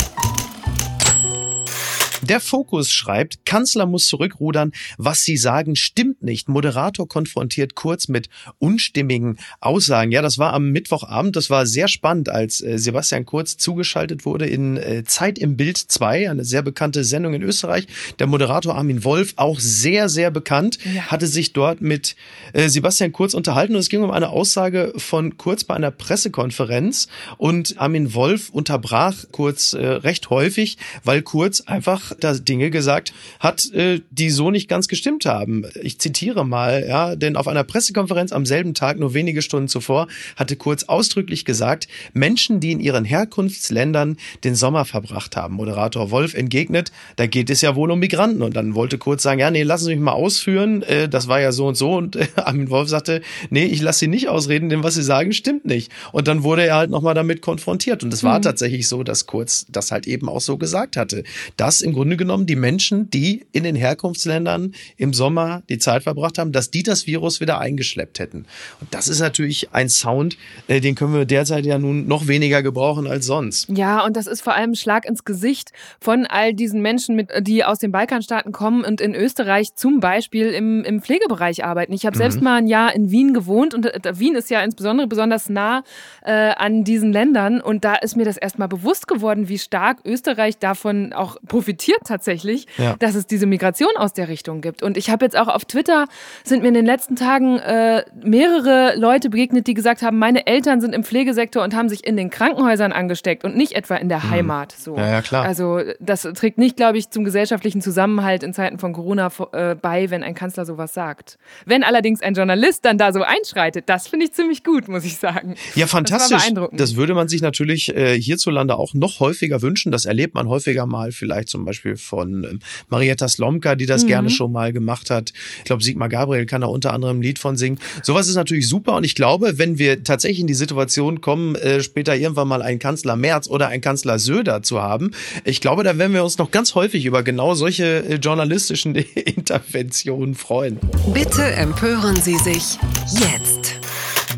Der 2.22 2.42
Fokus 2.42 2.92
schreibt, 2.92 3.46
Kanzler 3.46 3.86
muss 3.86 4.08
zurückrudern. 4.08 4.74
Was 4.98 5.22
Sie 5.22 5.38
sagen, 5.38 5.78
stimmt 5.78 6.22
nicht. 6.22 6.50
Moderator 6.50 7.08
konfrontiert 7.08 7.76
Kurz 7.76 8.10
mit 8.10 8.30
unstimmigen 8.58 9.38
Aussagen. 9.62 10.12
Ja, 10.12 10.22
das 10.22 10.38
war 10.38 10.54
am 10.54 10.72
Mittwochabend. 10.72 11.38
Das 11.38 11.50
war 11.50 11.66
sehr 11.66 11.88
spannend, 11.88 12.28
als 12.28 12.62
äh, 12.62 12.78
Sebastian 12.78 13.26
Kurz 13.26 13.56
zugeschaltet 13.56 14.26
wurde 14.26 14.48
in 14.48 14.76
äh, 14.76 15.06
Zeit 15.06 15.40
im 15.40 15.56
Bild 15.56 15.78
2, 15.78 16.30
eine 16.30 16.44
sehr 16.44 16.62
bekannte 16.62 17.06
Sendung 17.06 17.34
in 17.34 17.42
Österreich. 17.42 17.88
Der 18.20 18.28
Moderator 18.28 18.76
Armin 18.76 19.06
Wolf, 19.06 19.34
auch 19.38 19.60
sehr, 19.60 20.10
sehr 20.10 20.30
bekannt, 20.30 20.78
ja. 20.84 21.04
hatte 21.04 21.28
sich 21.28 21.54
dort 21.54 21.80
mit 21.80 22.18
äh, 22.52 22.68
Sebastian 22.68 23.14
Kurz 23.14 23.34
unterhalten 23.34 23.76
und 23.76 23.80
es 23.80 23.90
ging 23.90 24.04
um 24.04 24.12
eine 24.12 24.30
Aussage 24.30 24.94
von 24.98 25.38
Kurz 25.38 25.64
bei 25.64 25.76
einer 25.76 25.92
Pressekonferenz 25.92 27.08
und 27.38 27.80
Armin 27.80 28.14
Wolf 28.14 28.50
unterbrach 28.50 29.16
Kurz 29.32 29.74
recht 29.74 30.30
häufig, 30.30 30.78
weil 31.04 31.22
Kurz 31.22 31.62
einfach 31.62 32.09
da 32.20 32.34
Dinge 32.34 32.70
gesagt 32.70 33.14
hat, 33.40 33.72
äh, 33.74 34.02
die 34.12 34.30
so 34.30 34.52
nicht 34.52 34.68
ganz 34.68 34.88
gestimmt 34.88 35.26
haben. 35.26 35.66
Ich 35.82 36.00
zitiere 36.00 36.46
mal, 36.46 36.86
ja, 36.88 37.16
denn 37.16 37.36
auf 37.36 37.48
einer 37.48 37.64
Pressekonferenz 37.64 38.32
am 38.32 38.46
selben 38.46 38.74
Tag, 38.74 39.00
nur 39.00 39.14
wenige 39.14 39.42
Stunden 39.42 39.68
zuvor, 39.68 40.08
hatte 40.36 40.56
Kurz 40.56 40.84
ausdrücklich 40.84 41.46
gesagt, 41.46 41.88
Menschen, 42.14 42.60
die 42.60 42.72
in 42.72 42.80
ihren 42.80 43.06
Herkunftsländern 43.06 44.18
den 44.44 44.56
Sommer 44.56 44.86
verbracht 44.86 45.36
haben. 45.36 45.56
Moderator 45.56 46.12
Wolf 46.12 46.34
entgegnet, 46.34 46.92
da 47.16 47.28
geht 47.28 47.50
es 47.50 47.62
ja 47.62 47.76
wohl 47.76 47.92
um 47.92 48.00
Migranten. 48.00 48.42
Und 48.42 48.56
dann 48.56 48.76
wollte 48.76 48.98
Kurz 48.98 49.24
sagen, 49.24 49.40
ja, 49.40 49.52
nee, 49.52 49.64
lassen 49.64 49.86
Sie 49.86 49.96
mich 49.96 50.04
mal 50.04 50.12
ausführen, 50.14 50.84
äh, 50.84 51.10
das 51.10 51.28
war 51.28 51.40
ja 51.40 51.52
so 51.52 51.68
und 51.68 51.76
so. 51.76 51.96
Und 51.96 52.16
äh, 52.16 52.28
Armin 52.36 52.70
Wolf 52.70 52.90
sagte, 52.90 53.22
nee, 53.50 53.66
ich 53.66 53.82
lasse 53.82 54.00
Sie 54.00 54.08
nicht 54.08 54.30
ausreden, 54.30 54.70
denn 54.70 54.84
was 54.84 54.96
Sie 54.96 55.04
sagen, 55.04 55.34
stimmt 55.34 55.66
nicht. 55.66 55.92
Und 56.12 56.28
dann 56.28 56.44
wurde 56.44 56.66
er 56.66 56.76
halt 56.76 56.90
nochmal 56.90 57.14
damit 57.14 57.42
konfrontiert. 57.42 58.04
Und 58.04 58.14
es 58.14 58.24
war 58.24 58.40
mhm. 58.40 58.44
tatsächlich 58.44 58.88
so, 58.88 59.04
dass 59.04 59.26
Kurz 59.26 59.66
das 59.70 59.92
halt 59.92 60.08
eben 60.08 60.30
auch 60.30 60.42
so 60.42 60.58
gesagt 60.58 60.98
hatte. 60.98 61.24
Dass 61.58 61.82
im 61.82 61.94
Grunde 62.00 62.16
genommen 62.16 62.46
die 62.46 62.56
Menschen, 62.56 63.10
die 63.10 63.46
in 63.52 63.66
den 63.66 63.76
Herkunftsländern 63.76 64.74
im 64.96 65.12
Sommer 65.12 65.64
die 65.68 65.80
Zeit 65.80 66.04
verbracht 66.04 66.38
haben, 66.38 66.54
dass 66.54 66.72
die 66.72 66.82
das 66.82 67.08
Virus 67.08 67.42
wieder 67.42 67.60
eingeschleppt 67.60 68.20
hätten. 68.20 68.46
Und 68.80 68.94
das 68.94 69.10
ist 69.10 69.20
natürlich 69.20 69.74
ein 69.74 69.90
Sound, 69.90 70.38
äh, 70.70 70.80
den 70.80 70.96
können 70.96 71.14
wir 71.14 71.26
derzeit 71.26 71.66
ja 71.66 71.78
nun 71.78 72.08
noch 72.08 72.30
weniger 72.30 72.64
gebrauchen 72.64 73.06
als 73.06 73.26
sonst. 73.26 73.68
Ja, 73.68 74.06
und 74.06 74.16
das 74.16 74.28
ist 74.28 74.40
vor 74.40 74.56
allem 74.56 74.72
ein 74.72 74.76
Schlag 74.76 75.06
ins 75.06 75.26
Gesicht 75.26 75.74
von 76.00 76.26
all 76.26 76.54
diesen 76.54 76.82
Menschen, 76.82 77.28
die 77.42 77.66
aus 77.66 77.80
den 77.80 77.92
Balkanstaaten 77.92 78.54
kommen 78.54 78.86
und 78.86 79.02
in 79.02 79.14
Österreich 79.14 79.76
zum 79.76 80.00
Beispiel 80.00 80.52
im, 80.52 80.86
im 80.86 81.02
Pflegebereich 81.02 81.66
arbeiten. 81.66 81.92
Ich 81.92 82.06
habe 82.06 82.16
mhm. 82.16 82.20
selbst 82.20 82.42
mal 82.42 82.60
ein 82.60 82.68
Jahr 82.68 82.96
in 82.96 83.12
Wien 83.12 83.34
gewohnt 83.34 83.74
und 83.74 83.88
äh, 83.88 84.18
Wien 84.18 84.36
ist 84.36 84.50
ja 84.50 84.62
insbesondere 84.62 85.08
besonders 85.08 85.50
nah 85.50 85.84
äh, 86.24 86.32
an 86.32 86.86
diesen 86.86 87.12
Ländern 87.12 87.60
und 87.60 87.84
da 87.84 87.96
ist 87.96 88.16
mir 88.16 88.24
das 88.24 88.38
erstmal 88.38 88.70
bewusst 88.70 89.10
geworden, 89.10 89.50
wie 89.50 89.60
stark 89.60 89.98
Österreich 90.06 90.60
davon 90.60 91.12
auch 91.12 91.36
profitiert 91.46 91.89
schockiert 91.90 92.08
tatsächlich, 92.08 92.68
ja. 92.78 92.96
dass 93.00 93.16
es 93.16 93.28
diese 93.28 93.46
Migration 93.46 93.90
aus 93.98 94.14
der 94.14 94.28
Richtung 94.28 94.62
gibt. 94.62 94.84
Und 94.84 94.98
ich 94.98 95.10
habe 95.10 95.26
jetzt 95.26 95.38
auch 95.38 95.48
auf 95.48 95.66
Twitter, 95.66 96.08
sind 96.44 96.62
mir 96.62 96.70
in 96.70 96.74
den 96.74 96.86
letzten 96.86 97.16
Tagen 97.16 97.58
äh, 97.60 98.04
mehrere 98.24 98.96
Leute 98.98 99.30
begegnet, 99.30 99.68
die 99.68 99.74
gesagt 99.74 100.02
haben, 100.02 100.18
meine 100.20 100.48
Eltern 100.48 100.82
sind 100.82 100.94
im 100.94 101.04
Pflegesektor 101.04 101.64
und 101.64 101.76
haben 101.76 101.90
sich 101.90 102.06
in 102.06 102.18
den 102.18 102.30
Krankenhäusern 102.30 102.92
angesteckt 102.92 103.44
und 103.44 103.56
nicht 103.56 103.74
etwa 103.74 103.96
in 103.96 104.10
der 104.10 104.24
hm. 104.24 104.30
Heimat. 104.30 104.72
So. 104.72 104.96
Ja, 104.96 105.08
ja, 105.08 105.22
klar. 105.22 105.46
Also 105.46 105.82
das 106.00 106.24
trägt 106.24 106.58
nicht, 106.58 106.78
glaube 106.78 106.98
ich, 106.98 107.10
zum 107.10 107.24
gesellschaftlichen 107.24 107.82
Zusammenhalt 107.82 108.44
in 108.44 108.54
Zeiten 108.54 108.80
von 108.80 108.94
Corona 108.94 109.32
äh, 109.52 109.76
bei, 109.76 110.10
wenn 110.10 110.24
ein 110.24 110.36
Kanzler 110.36 110.66
sowas 110.66 110.94
sagt. 110.94 111.38
Wenn 111.66 111.84
allerdings 111.84 112.22
ein 112.22 112.34
Journalist 112.34 112.86
dann 112.86 112.98
da 112.98 113.12
so 113.12 113.22
einschreitet, 113.22 113.90
das 113.90 114.08
finde 114.08 114.26
ich 114.26 114.34
ziemlich 114.34 114.64
gut, 114.64 114.88
muss 114.88 115.06
ich 115.06 115.18
sagen. 115.18 115.56
Ja, 115.76 115.88
fantastisch. 115.88 116.50
Das, 116.54 116.70
das 116.72 116.96
würde 116.96 117.14
man 117.14 117.28
sich 117.28 117.42
natürlich 117.42 117.96
äh, 117.96 118.20
hierzulande 118.20 118.78
auch 118.78 118.94
noch 118.94 119.20
häufiger 119.20 119.62
wünschen. 119.62 119.92
Das 119.92 120.06
erlebt 120.06 120.36
man 120.36 120.48
häufiger 120.48 120.86
mal, 120.86 121.12
vielleicht 121.12 121.50
zum 121.50 121.66
Beispiel 121.66 121.79
von 121.96 122.44
ähm, 122.44 122.60
Marietta 122.90 123.28
Slomka, 123.28 123.76
die 123.76 123.86
das 123.86 124.04
mhm. 124.04 124.08
gerne 124.08 124.30
schon 124.30 124.52
mal 124.52 124.74
gemacht 124.74 125.10
hat. 125.10 125.34
Ich 125.60 125.66
glaube, 125.66 125.84
Sigmar 125.84 126.10
Gabriel 126.10 126.46
kann 126.46 126.62
da 126.62 126.68
unter 126.68 126.94
anderem 126.94 127.20
ein 127.20 127.22
Lied 127.22 127.40
von 127.40 127.58
singen. 127.58 127.80
Sowas 128.04 128.28
ist 128.28 128.36
natürlich 128.36 128.68
super 128.68 128.96
und 128.96 129.04
ich 129.04 129.16
glaube, 129.16 129.58
wenn 129.58 129.80
wir 129.80 130.04
tatsächlich 130.04 130.40
in 130.40 130.48
die 130.48 130.54
Situation 130.54 131.22
kommen, 131.22 131.56
äh, 131.56 131.82
später 131.82 132.16
irgendwann 132.16 132.48
mal 132.48 132.62
einen 132.62 132.80
Kanzler 132.80 133.16
Merz 133.16 133.48
oder 133.48 133.68
einen 133.68 133.82
Kanzler 133.82 134.20
Söder 134.20 134.62
zu 134.64 134.82
haben, 134.82 135.12
ich 135.44 135.62
glaube, 135.62 135.84
da 135.84 135.98
werden 135.98 136.14
wir 136.14 136.24
uns 136.24 136.38
noch 136.38 136.52
ganz 136.52 136.76
häufig 136.76 137.06
über 137.06 137.24
genau 137.24 137.54
solche 137.56 138.06
äh, 138.06 138.16
journalistischen 138.16 138.96
Interventionen 139.16 140.36
freuen. 140.36 140.80
Bitte 141.14 141.44
empören 141.44 142.16
Sie 142.16 142.38
sich 142.38 142.78
jetzt. 143.12 143.59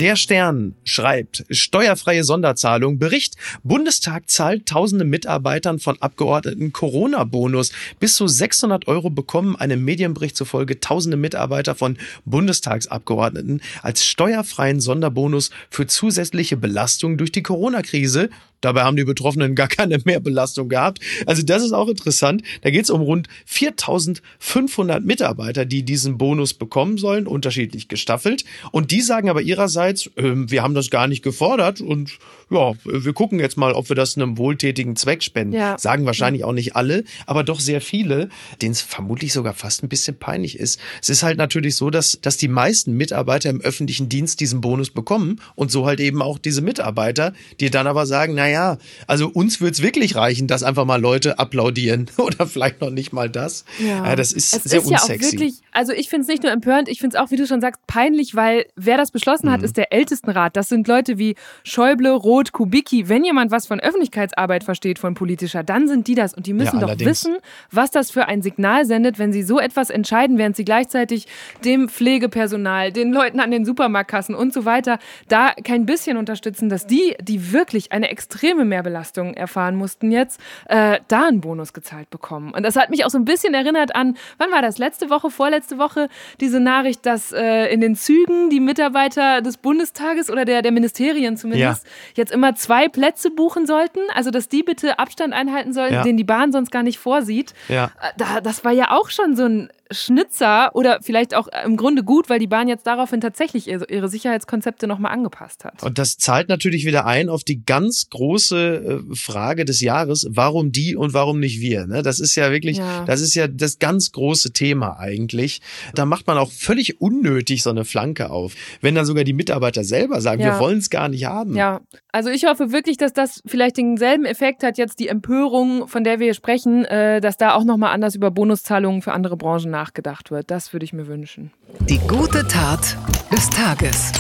Der 0.02 0.16
Stern 0.16 0.74
schreibt, 0.84 1.46
steuerfreie 1.52 2.24
Sonderzahlung, 2.24 2.98
Bericht, 2.98 3.36
Bundestag 3.62 4.32
zahlt 4.32 4.66
tausende 4.66 5.06
Mitarbeitern 5.06 5.78
von 5.78 6.02
Abgeordneten 6.02 6.74
Corona-Bonus. 6.74 7.72
Bis 8.00 8.16
zu 8.16 8.28
600 8.28 8.88
Euro 8.88 9.12
bekommen 9.12 9.56
einem 9.56 9.86
Medienbericht 9.86 10.36
zufolge 10.36 10.80
tausende 10.80 11.18
Mitarbeiter 11.18 11.76
von 11.76 12.00
Bundestagsabgeordneten 12.26 13.62
als 13.84 14.04
steuerfreien 14.04 14.82
Sonderbonus 14.82 15.52
für 15.70 15.86
zusätzliche 15.86 16.58
Belastung 16.58 17.20
durch 17.20 17.32
die 17.32 17.44
Corona-Krise. 17.44 18.32
Dabei 18.62 18.84
haben 18.84 18.96
die 18.96 19.04
Betroffenen 19.04 19.56
gar 19.56 19.68
keine 19.68 20.00
Mehrbelastung 20.06 20.70
gehabt. 20.70 21.00
Also 21.26 21.44
das 21.44 21.64
ist 21.64 21.74
auch 21.74 21.90
interessant. 21.90 22.44
Da 22.62 22.70
geht 22.70 22.84
es 22.84 22.90
um 22.90 23.02
rund 23.02 23.28
4500 23.46 25.04
Mitarbeiter, 25.04 25.66
die 25.66 25.84
diesen 25.84 26.18
Bonus 26.18 26.54
bekommen 26.54 26.98
sollen, 26.98 27.28
unterschiedlich 27.28 27.88
gestaffelt. 27.88 28.46
Und 28.72 28.92
die 28.92 29.02
sagen 29.02 29.30
aber 29.30 29.42
ihrerseits, 29.42 30.08
äh, 30.16 30.34
wir 30.36 30.64
haben 30.64 30.76
das 30.76 30.90
gar 30.90 31.08
nicht 31.08 31.24
gefordert 31.24 31.82
und 31.82 32.18
ja, 32.52 32.74
wir 32.84 33.14
gucken 33.14 33.40
jetzt 33.40 33.58
mal, 33.58 33.74
ob 33.74 33.90
wir 33.90 33.96
das 33.96 34.16
einem 34.16 34.38
wohltätigen 34.38 34.96
Zweck 34.96 35.24
spenden. 35.24 35.54
Ja. 35.54 35.78
Sagen 35.78 36.06
wahrscheinlich 36.06 36.44
auch 36.44 36.54
nicht 36.54 36.76
alle, 36.76 37.04
aber 37.26 37.44
doch 37.44 37.60
sehr 37.60 37.82
viele, 37.82 38.30
denen 38.62 38.74
es 38.74 38.82
vermutlich 38.82 39.34
sogar 39.34 39.54
fast 39.54 39.84
ein 39.84 39.90
bisschen 39.90 40.18
peinlich 40.18 40.60
ist. 40.60 40.80
Es 41.02 41.10
ist 41.10 41.24
halt 41.24 41.38
natürlich 41.38 41.76
so, 41.76 41.90
dass, 41.90 42.20
dass 42.22 42.38
die 42.38 42.48
meisten 42.48 42.94
Mitarbeiter 42.94 43.50
im 43.50 43.62
öffentlichen 43.62 44.08
Dienst 44.08 44.40
diesen 44.40 44.62
Bonus 44.62 44.92
bekommen 44.92 45.42
und 45.56 45.72
so 45.72 45.86
halt 45.86 46.00
eben 46.00 46.22
auch 46.22 46.38
diese 46.38 46.62
Mitarbeiter, 46.62 47.34
die 47.60 47.70
dann 47.70 47.88
aber 47.88 48.06
sagen, 48.06 48.36
naja, 48.36 48.52
naja, 48.52 48.78
also 49.08 49.28
uns 49.28 49.62
wird 49.62 49.74
es 49.74 49.82
wirklich 49.82 50.16
reichen, 50.16 50.48
dass 50.48 50.64
einfach 50.64 50.86
mal 50.86 51.00
Leute 51.00 51.40
applaudieren 51.40 52.10
oder 52.18 52.46
vielleicht 52.46 52.82
noch 52.82 52.90
nicht 52.90 53.14
mal 53.14 53.30
das. 53.30 53.66
Ja. 53.80 54.16
das 54.16 54.32
ist 54.32 54.54
es 54.54 54.64
sehr 54.64 54.80
ist 54.80 54.88
unsexy. 54.88 55.14
Ja 55.14 55.18
auch 55.18 55.32
wirklich, 55.32 55.54
also 55.72 55.94
ich 55.94 56.10
finde 56.10 56.24
es 56.24 56.28
nicht 56.28 56.44
nur 56.44 56.52
empörend, 56.52 56.90
ich 56.90 57.00
finde 57.00 57.16
es 57.16 57.24
auch, 57.24 57.32
wie 57.32 57.38
du 57.38 57.48
schon 57.48 57.62
sagst, 57.62 57.86
peinlich, 57.88 58.36
weil 58.36 58.66
wer 58.76 58.98
das 58.98 59.12
beschlossen 59.12 59.48
mhm. 59.48 59.52
hat, 59.52 59.64
ist 59.64 59.78
der 59.78 59.94
Ältestenrat. 59.94 60.56
Das 60.56 60.70
sind 60.70 60.88
Leute 60.88 61.18
wie 61.18 61.36
Schäuble, 61.64 62.12
Roth, 62.12 62.41
Kubicki. 62.50 63.08
Wenn 63.10 63.24
jemand 63.24 63.52
was 63.52 63.68
von 63.68 63.80
Öffentlichkeitsarbeit 63.80 64.64
versteht, 64.64 65.00
von 65.00 65.14
politischer, 65.14 65.64
dann 65.64 65.88
sind 65.88 66.08
die 66.08 66.16
das. 66.16 66.34
Und 66.34 66.46
die 66.46 66.54
müssen 66.54 66.80
ja, 66.80 66.88
doch 66.88 67.00
wissen, 67.00 67.38
was 67.72 67.92
das 67.92 68.12
für 68.12 68.28
ein 68.28 68.42
Signal 68.42 68.86
sendet, 68.86 69.20
wenn 69.20 69.32
sie 69.32 69.44
so 69.44 69.60
etwas 69.60 69.90
entscheiden, 69.90 70.38
während 70.38 70.56
sie 70.56 70.66
gleichzeitig 70.66 71.28
dem 71.64 71.90
Pflegepersonal, 71.90 72.92
den 72.92 73.14
Leuten 73.14 73.40
an 73.40 73.52
den 73.52 73.66
Supermarktkassen 73.66 74.36
und 74.36 74.54
so 74.54 74.66
weiter 74.66 75.00
da 75.28 75.52
kein 75.64 75.86
bisschen 75.86 76.18
unterstützen, 76.18 76.70
dass 76.70 76.88
die, 76.88 77.16
die 77.22 77.54
wirklich 77.54 77.92
eine 77.92 78.10
extrem 78.10 78.32
extreme 78.32 78.66
Mehrbelastung 78.66 79.34
erfahren 79.34 79.76
mussten 79.76 80.12
jetzt, 80.12 80.40
äh, 80.68 81.00
da 81.08 81.28
einen 81.28 81.42
Bonus 81.42 81.74
gezahlt 81.74 82.10
bekommen. 82.10 82.54
Und 82.54 82.64
das 82.64 82.76
hat 82.76 82.90
mich 82.90 83.06
auch 83.06 83.10
so 83.10 83.18
ein 83.18 83.26
bisschen 83.26 83.54
erinnert 83.54 83.94
an, 83.94 84.18
wann 84.38 84.52
war 84.52 84.62
das? 84.62 84.78
Letzte 84.78 85.10
Woche, 85.10 85.30
vorletzte 85.30 85.78
Woche, 85.78 86.10
diese 86.40 86.60
Nachricht, 86.60 87.06
dass 87.06 87.32
äh, 87.32 87.72
in 87.74 87.82
den 87.82 87.96
Zügen 87.96 88.50
die 88.50 88.60
Mitarbeiter 88.60 89.42
des 89.42 89.58
Bundestages 89.58 90.30
oder 90.30 90.46
der, 90.46 90.62
der 90.62 90.72
Ministerien 90.72 91.38
zumindest 91.38 91.84
ja. 91.84 91.92
jetzt 92.16 92.31
immer 92.32 92.56
zwei 92.56 92.90
Plätze 92.90 93.30
buchen 93.30 93.66
sollten. 93.66 94.00
Also, 94.14 94.32
dass 94.32 94.50
die 94.50 94.64
bitte 94.64 95.00
Abstand 95.00 95.34
einhalten 95.34 95.74
sollten, 95.74 95.94
ja. 95.96 96.04
den 96.04 96.18
die 96.18 96.24
Bahn 96.24 96.52
sonst 96.52 96.72
gar 96.72 96.84
nicht 96.84 97.00
vorsieht. 97.00 97.54
Ja. 97.68 97.92
Äh, 98.02 98.12
da, 98.18 98.42
das 98.42 98.66
war 98.66 98.72
ja 98.72 98.92
auch 98.92 99.10
schon 99.10 99.36
so 99.36 99.46
ein 99.46 99.70
Schnitzer 99.92 100.76
oder 100.76 101.00
vielleicht 101.02 101.36
auch 101.36 101.48
im 101.66 101.78
Grunde 101.78 102.04
gut, 102.04 102.30
weil 102.30 102.40
die 102.40 102.48
Bahn 102.48 102.68
jetzt 102.68 102.88
daraufhin 102.88 103.22
tatsächlich 103.22 103.68
ihre 103.68 104.10
Sicherheitskonzepte 104.10 104.88
nochmal 104.88 105.12
angepasst 105.12 105.66
hat. 105.66 105.84
Und 105.84 105.98
das 105.98 106.18
zahlt 106.18 106.50
natürlich 106.50 106.86
wieder 106.86 107.06
ein 107.06 107.30
auf 107.30 107.44
die 107.44 107.64
ganz 107.64 108.10
große 108.10 109.04
äh, 109.12 109.16
Frage 109.16 109.66
des 109.66 109.82
Jahres, 109.82 110.28
warum 110.30 110.72
die 110.72 110.96
und 110.96 111.14
warum 111.14 111.40
nicht 111.40 111.62
wir? 111.62 111.88
Ne? 111.88 112.02
Das 112.02 112.20
ist 112.20 112.36
ja 112.36 112.52
wirklich, 112.52 112.78
ja. 112.78 113.06
das 113.06 113.22
ist 113.22 113.36
ja 113.36 113.48
das 113.48 113.80
ganz 113.80 114.12
große 114.12 114.54
Thema 114.54 115.00
eigentlich. 115.00 115.62
Da 115.96 116.06
macht 116.06 116.28
man 116.28 116.38
auch 116.38 116.52
völlig 116.52 117.02
unnötig 117.02 117.64
so 117.64 117.70
eine 117.70 117.86
Flanke 117.86 118.30
auf. 118.30 118.54
Wenn 118.82 118.96
dann 118.96 119.06
sogar 119.06 119.24
die 119.24 119.34
Mitarbeiter 119.34 119.84
selber 119.84 120.22
sagen, 120.22 120.42
ja. 120.42 120.54
wir 120.54 120.60
wollen 120.60 120.80
es 120.80 120.90
gar 120.90 121.10
nicht 121.10 121.26
haben. 121.26 121.56
Ja, 121.56 121.82
also 122.12 122.30
ich 122.30 122.46
hoffe 122.46 122.72
wirklich, 122.72 122.98
dass 122.98 123.14
das 123.14 123.42
vielleicht 123.46 123.78
denselben 123.78 124.26
Effekt 124.26 124.64
hat, 124.64 124.78
jetzt 124.78 125.00
die 125.00 125.08
Empörung, 125.08 125.88
von 125.88 126.04
der 126.04 126.20
wir 126.20 126.26
hier 126.26 126.34
sprechen, 126.34 126.86
äh, 126.86 127.22
dass 127.22 127.38
da 127.38 127.54
auch 127.54 127.64
nochmal 127.64 127.94
anders 127.94 128.16
über 128.16 128.32
Bonuszahlungen 128.32 129.02
für 129.02 129.14
andere 129.14 129.38
Branchen 129.38 129.70
nachgedacht 129.82 130.32
wird. 130.32 130.52
Das 130.52 130.74
würde 130.74 130.86
ich 130.86 130.94
mir 130.94 131.08
wünschen. 131.08 131.52
Die 131.90 132.00
gute 132.00 132.48
Tat 132.48 132.98
des 133.32 133.50
Tages 133.50 134.12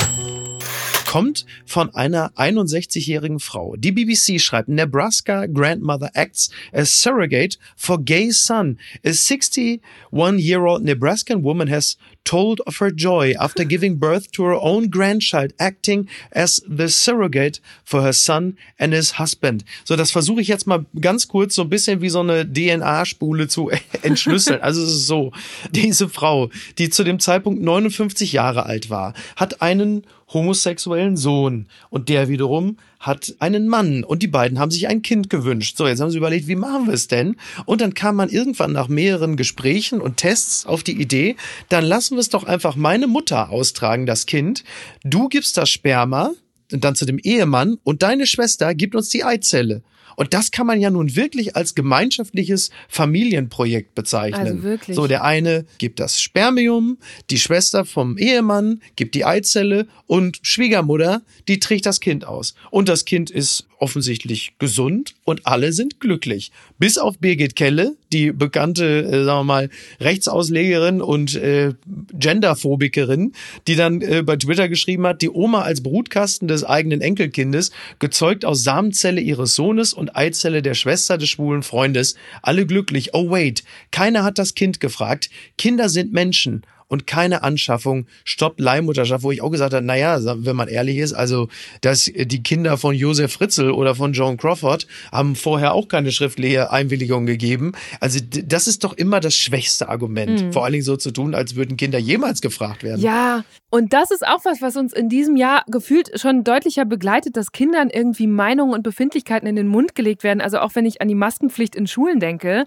kommt 1.11 1.45
von 1.65 1.93
einer 1.93 2.31
61-jährigen 2.37 3.41
Frau. 3.41 3.75
Die 3.75 3.91
BBC 3.91 4.39
schreibt, 4.39 4.69
Nebraska 4.69 5.45
grandmother 5.45 6.09
acts 6.13 6.51
as 6.71 7.01
surrogate 7.01 7.57
for 7.75 8.01
gay 8.01 8.31
son. 8.31 8.77
A 9.03 9.09
61-year-old 9.09 10.85
Nebraskan 10.85 11.43
woman 11.43 11.69
has 11.69 11.97
told 12.23 12.61
of 12.61 12.79
her 12.79 12.91
joy 12.91 13.33
after 13.37 13.65
giving 13.65 13.99
birth 13.99 14.31
to 14.31 14.45
her 14.45 14.55
own 14.55 14.89
grandchild, 14.89 15.53
acting 15.59 16.07
as 16.31 16.61
the 16.65 16.87
surrogate 16.87 17.59
for 17.83 18.03
her 18.03 18.13
son 18.13 18.55
and 18.79 18.93
his 18.93 19.19
husband. 19.19 19.65
So, 19.83 19.97
das 19.97 20.11
versuche 20.11 20.39
ich 20.39 20.47
jetzt 20.47 20.65
mal 20.65 20.85
ganz 21.01 21.27
kurz 21.27 21.55
so 21.55 21.63
ein 21.63 21.69
bisschen 21.69 22.01
wie 22.01 22.09
so 22.09 22.21
eine 22.21 22.45
DNA-Spule 22.45 23.49
zu 23.49 23.69
entschlüsseln. 24.01 24.61
Also 24.61 24.81
es 24.81 24.91
ist 24.91 25.07
so, 25.07 25.33
diese 25.71 26.07
Frau, 26.07 26.49
die 26.77 26.89
zu 26.89 27.03
dem 27.03 27.19
Zeitpunkt 27.19 27.61
59 27.61 28.31
Jahre 28.31 28.65
alt 28.65 28.89
war, 28.89 29.13
hat 29.35 29.61
einen 29.61 30.03
homosexuellen 30.33 31.17
Sohn 31.17 31.67
und 31.89 32.09
der 32.09 32.29
wiederum 32.29 32.77
hat 32.99 33.35
einen 33.39 33.67
Mann 33.67 34.03
und 34.03 34.21
die 34.21 34.27
beiden 34.27 34.59
haben 34.59 34.71
sich 34.71 34.87
ein 34.87 35.01
Kind 35.01 35.29
gewünscht. 35.29 35.77
So, 35.77 35.87
jetzt 35.87 35.99
haben 35.99 36.11
sie 36.11 36.17
überlegt, 36.17 36.47
wie 36.47 36.55
machen 36.55 36.87
wir 36.87 36.93
es 36.93 37.07
denn? 37.07 37.35
Und 37.65 37.81
dann 37.81 37.93
kam 37.93 38.15
man 38.15 38.29
irgendwann 38.29 38.71
nach 38.71 38.87
mehreren 38.87 39.37
Gesprächen 39.37 40.01
und 40.01 40.17
Tests 40.17 40.65
auf 40.65 40.83
die 40.83 40.99
Idee, 40.99 41.35
dann 41.69 41.85
lassen 41.85 42.15
wir 42.15 42.21
es 42.21 42.29
doch 42.29 42.43
einfach 42.43 42.75
meine 42.75 43.07
Mutter 43.07 43.49
austragen, 43.49 44.05
das 44.05 44.25
Kind. 44.25 44.63
Du 45.03 45.29
gibst 45.29 45.57
das 45.57 45.69
Sperma 45.69 46.31
und 46.71 46.83
dann 46.83 46.95
zu 46.95 47.05
dem 47.05 47.19
Ehemann 47.19 47.77
und 47.83 48.03
deine 48.03 48.27
Schwester 48.27 48.73
gibt 48.75 48.95
uns 48.95 49.09
die 49.09 49.23
Eizelle. 49.23 49.83
Und 50.15 50.33
das 50.33 50.51
kann 50.51 50.67
man 50.67 50.79
ja 50.79 50.89
nun 50.89 51.15
wirklich 51.15 51.55
als 51.55 51.75
gemeinschaftliches 51.75 52.69
Familienprojekt 52.87 53.95
bezeichnen. 53.95 54.47
Also 54.47 54.63
wirklich. 54.63 54.95
So, 54.95 55.07
der 55.07 55.23
eine 55.23 55.65
gibt 55.77 55.99
das 55.99 56.21
Spermium, 56.21 56.97
die 57.29 57.39
Schwester 57.39 57.85
vom 57.85 58.17
Ehemann 58.17 58.81
gibt 58.95 59.15
die 59.15 59.25
Eizelle 59.25 59.87
und 60.07 60.39
Schwiegermutter, 60.41 61.21
die 61.47 61.59
trägt 61.59 61.85
das 61.85 61.99
Kind 61.99 62.25
aus. 62.25 62.55
Und 62.69 62.89
das 62.89 63.05
Kind 63.05 63.29
ist 63.29 63.67
offensichtlich 63.81 64.53
gesund 64.59 65.15
und 65.23 65.47
alle 65.47 65.73
sind 65.73 65.99
glücklich. 65.99 66.51
Bis 66.77 66.97
auf 66.97 67.17
Birgit 67.17 67.55
Kelle, 67.55 67.95
die 68.13 68.31
bekannte, 68.31 69.03
äh, 69.03 69.23
sagen 69.23 69.39
wir 69.39 69.43
mal, 69.43 69.69
Rechtsauslegerin 69.99 71.01
und 71.01 71.35
äh, 71.35 71.73
Genderphobikerin, 72.13 73.33
die 73.67 73.75
dann 73.75 74.01
äh, 74.01 74.21
bei 74.23 74.37
Twitter 74.37 74.69
geschrieben 74.69 75.05
hat, 75.07 75.21
die 75.21 75.29
Oma 75.29 75.63
als 75.63 75.81
Brutkasten 75.81 76.47
des 76.47 76.63
eigenen 76.63 77.01
Enkelkindes, 77.01 77.71
gezeugt 77.99 78.45
aus 78.45 78.63
Samenzelle 78.63 79.19
ihres 79.21 79.55
Sohnes 79.55 79.93
und 79.93 80.15
Eizelle 80.15 80.61
der 80.61 80.75
Schwester 80.75 81.17
des 81.17 81.29
schwulen 81.29 81.63
Freundes, 81.63 82.15
alle 82.41 82.65
glücklich. 82.65 83.13
Oh 83.13 83.31
wait, 83.31 83.63
keiner 83.89 84.23
hat 84.23 84.37
das 84.37 84.53
Kind 84.53 84.79
gefragt. 84.79 85.29
Kinder 85.57 85.89
sind 85.89 86.13
Menschen 86.13 86.61
und 86.91 87.07
keine 87.07 87.41
Anschaffung, 87.41 88.05
Stopp 88.25 88.59
Leihmutterschaft, 88.59 89.23
wo 89.23 89.31
ich 89.31 89.41
auch 89.41 89.49
gesagt 89.49 89.73
habe, 89.73 89.85
naja, 89.85 90.19
wenn 90.43 90.57
man 90.57 90.67
ehrlich 90.67 90.97
ist, 90.97 91.13
also 91.13 91.47
dass 91.79 92.11
die 92.13 92.43
Kinder 92.43 92.77
von 92.77 92.93
Josef 92.93 93.31
Fritzl 93.31 93.71
oder 93.71 93.95
von 93.95 94.11
Joan 94.11 94.35
Crawford 94.35 94.87
haben 95.09 95.37
vorher 95.37 95.73
auch 95.73 95.87
keine 95.87 96.11
schriftliche 96.11 96.69
Einwilligung 96.69 97.25
gegeben. 97.25 97.71
Also 98.01 98.19
das 98.21 98.67
ist 98.67 98.83
doch 98.83 98.91
immer 98.91 99.21
das 99.21 99.35
schwächste 99.35 99.87
Argument, 99.87 100.43
mhm. 100.43 100.51
vor 100.51 100.65
allen 100.65 100.73
Dingen 100.73 100.83
so 100.83 100.97
zu 100.97 101.11
tun, 101.11 101.33
als 101.33 101.55
würden 101.55 101.77
Kinder 101.77 101.97
jemals 101.97 102.41
gefragt 102.41 102.83
werden. 102.83 102.99
Ja, 102.99 103.45
und 103.69 103.93
das 103.93 104.11
ist 104.11 104.27
auch 104.27 104.43
was, 104.43 104.61
was 104.61 104.75
uns 104.75 104.91
in 104.91 105.07
diesem 105.07 105.37
Jahr 105.37 105.63
gefühlt 105.67 106.19
schon 106.19 106.43
deutlicher 106.43 106.83
begleitet, 106.83 107.37
dass 107.37 107.53
Kindern 107.53 107.89
irgendwie 107.89 108.27
Meinungen 108.27 108.73
und 108.73 108.83
Befindlichkeiten 108.83 109.47
in 109.47 109.55
den 109.55 109.67
Mund 109.67 109.95
gelegt 109.95 110.25
werden. 110.25 110.41
Also 110.41 110.59
auch 110.59 110.75
wenn 110.75 110.85
ich 110.85 111.01
an 111.01 111.07
die 111.07 111.15
Maskenpflicht 111.15 111.73
in 111.73 111.87
Schulen 111.87 112.19
denke, 112.19 112.65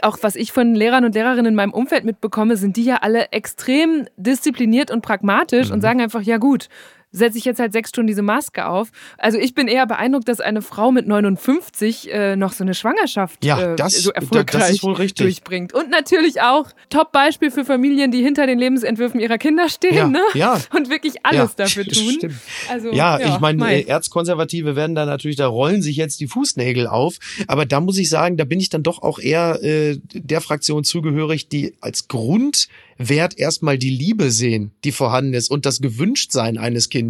auch 0.00 0.16
was 0.22 0.34
ich 0.34 0.52
von 0.52 0.74
Lehrern 0.74 1.04
und 1.04 1.14
Lehrerinnen 1.14 1.46
in 1.46 1.54
meinem 1.54 1.74
Umfeld 1.74 2.04
mitbekomme, 2.04 2.56
sind 2.56 2.78
die 2.78 2.84
ja 2.84 2.96
alle 3.02 3.32
extrem 3.66 4.06
diszipliniert 4.16 4.90
und 4.90 5.02
pragmatisch 5.02 5.68
mhm. 5.68 5.74
und 5.74 5.80
sagen 5.80 6.00
einfach, 6.00 6.22
ja 6.22 6.38
gut, 6.38 6.68
setze 7.16 7.38
ich 7.38 7.44
jetzt 7.44 7.58
halt 7.58 7.72
sechs 7.72 7.88
Stunden 7.88 8.06
diese 8.06 8.22
Maske 8.22 8.66
auf. 8.66 8.90
Also 9.18 9.38
ich 9.38 9.54
bin 9.54 9.68
eher 9.68 9.86
beeindruckt, 9.86 10.28
dass 10.28 10.40
eine 10.40 10.62
Frau 10.62 10.92
mit 10.92 11.06
59 11.06 12.12
äh, 12.12 12.36
noch 12.36 12.52
so 12.52 12.64
eine 12.64 12.74
Schwangerschaft 12.74 13.44
ja, 13.44 13.72
äh, 13.72 13.76
das, 13.76 13.94
so 13.94 14.10
erfolgreich 14.10 14.80
durchbringt. 15.14 15.72
Und 15.72 15.90
natürlich 15.90 16.40
auch 16.42 16.70
Top-Beispiel 16.90 17.50
für 17.50 17.64
Familien, 17.64 18.10
die 18.10 18.22
hinter 18.22 18.46
den 18.46 18.58
Lebensentwürfen 18.58 19.20
ihrer 19.20 19.38
Kinder 19.38 19.68
stehen 19.68 19.94
ja, 19.94 20.06
ne? 20.06 20.22
ja. 20.34 20.60
und 20.74 20.90
wirklich 20.90 21.14
alles 21.24 21.54
ja, 21.56 21.64
dafür 21.64 21.84
tun. 21.86 22.12
Stimmt. 22.12 22.34
Also, 22.70 22.92
ja, 22.92 23.18
ja 23.18 23.34
ich 23.34 23.40
meine, 23.40 23.58
mein. 23.58 23.74
Äh, 23.76 23.82
Erzkonservative 23.82 24.76
werden 24.76 24.94
da 24.94 25.06
natürlich, 25.06 25.36
da 25.36 25.46
rollen 25.46 25.82
sich 25.82 25.96
jetzt 25.96 26.20
die 26.20 26.26
Fußnägel 26.26 26.86
auf. 26.86 27.16
Aber 27.46 27.66
da 27.66 27.80
muss 27.80 27.98
ich 27.98 28.10
sagen, 28.10 28.36
da 28.36 28.44
bin 28.44 28.60
ich 28.60 28.68
dann 28.68 28.82
doch 28.82 29.02
auch 29.02 29.18
eher 29.18 29.62
äh, 29.62 29.98
der 30.12 30.40
Fraktion 30.40 30.84
zugehörig, 30.84 31.48
die 31.48 31.74
als 31.80 32.08
Grund 32.08 32.68
Wert 32.98 33.38
erstmal 33.38 33.78
die 33.78 33.90
Liebe 33.90 34.30
sehen, 34.30 34.72
die 34.84 34.92
vorhanden 34.92 35.34
ist 35.34 35.50
und 35.50 35.66
das 35.66 35.80
Gewünschtsein 35.80 36.58
eines 36.58 36.88
Kindes. 36.88 37.05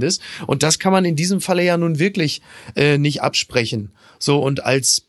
Und 0.47 0.63
das 0.63 0.79
kann 0.79 0.93
man 0.93 1.05
in 1.05 1.17
diesem 1.17 1.41
Falle 1.41 1.65
ja 1.65 1.77
nun 1.77 1.99
wirklich 1.99 2.43
äh, 2.75 2.99
nicht 2.99 3.23
absprechen. 3.23 3.93
So 4.19 4.39
und 4.39 4.65
als 4.65 5.07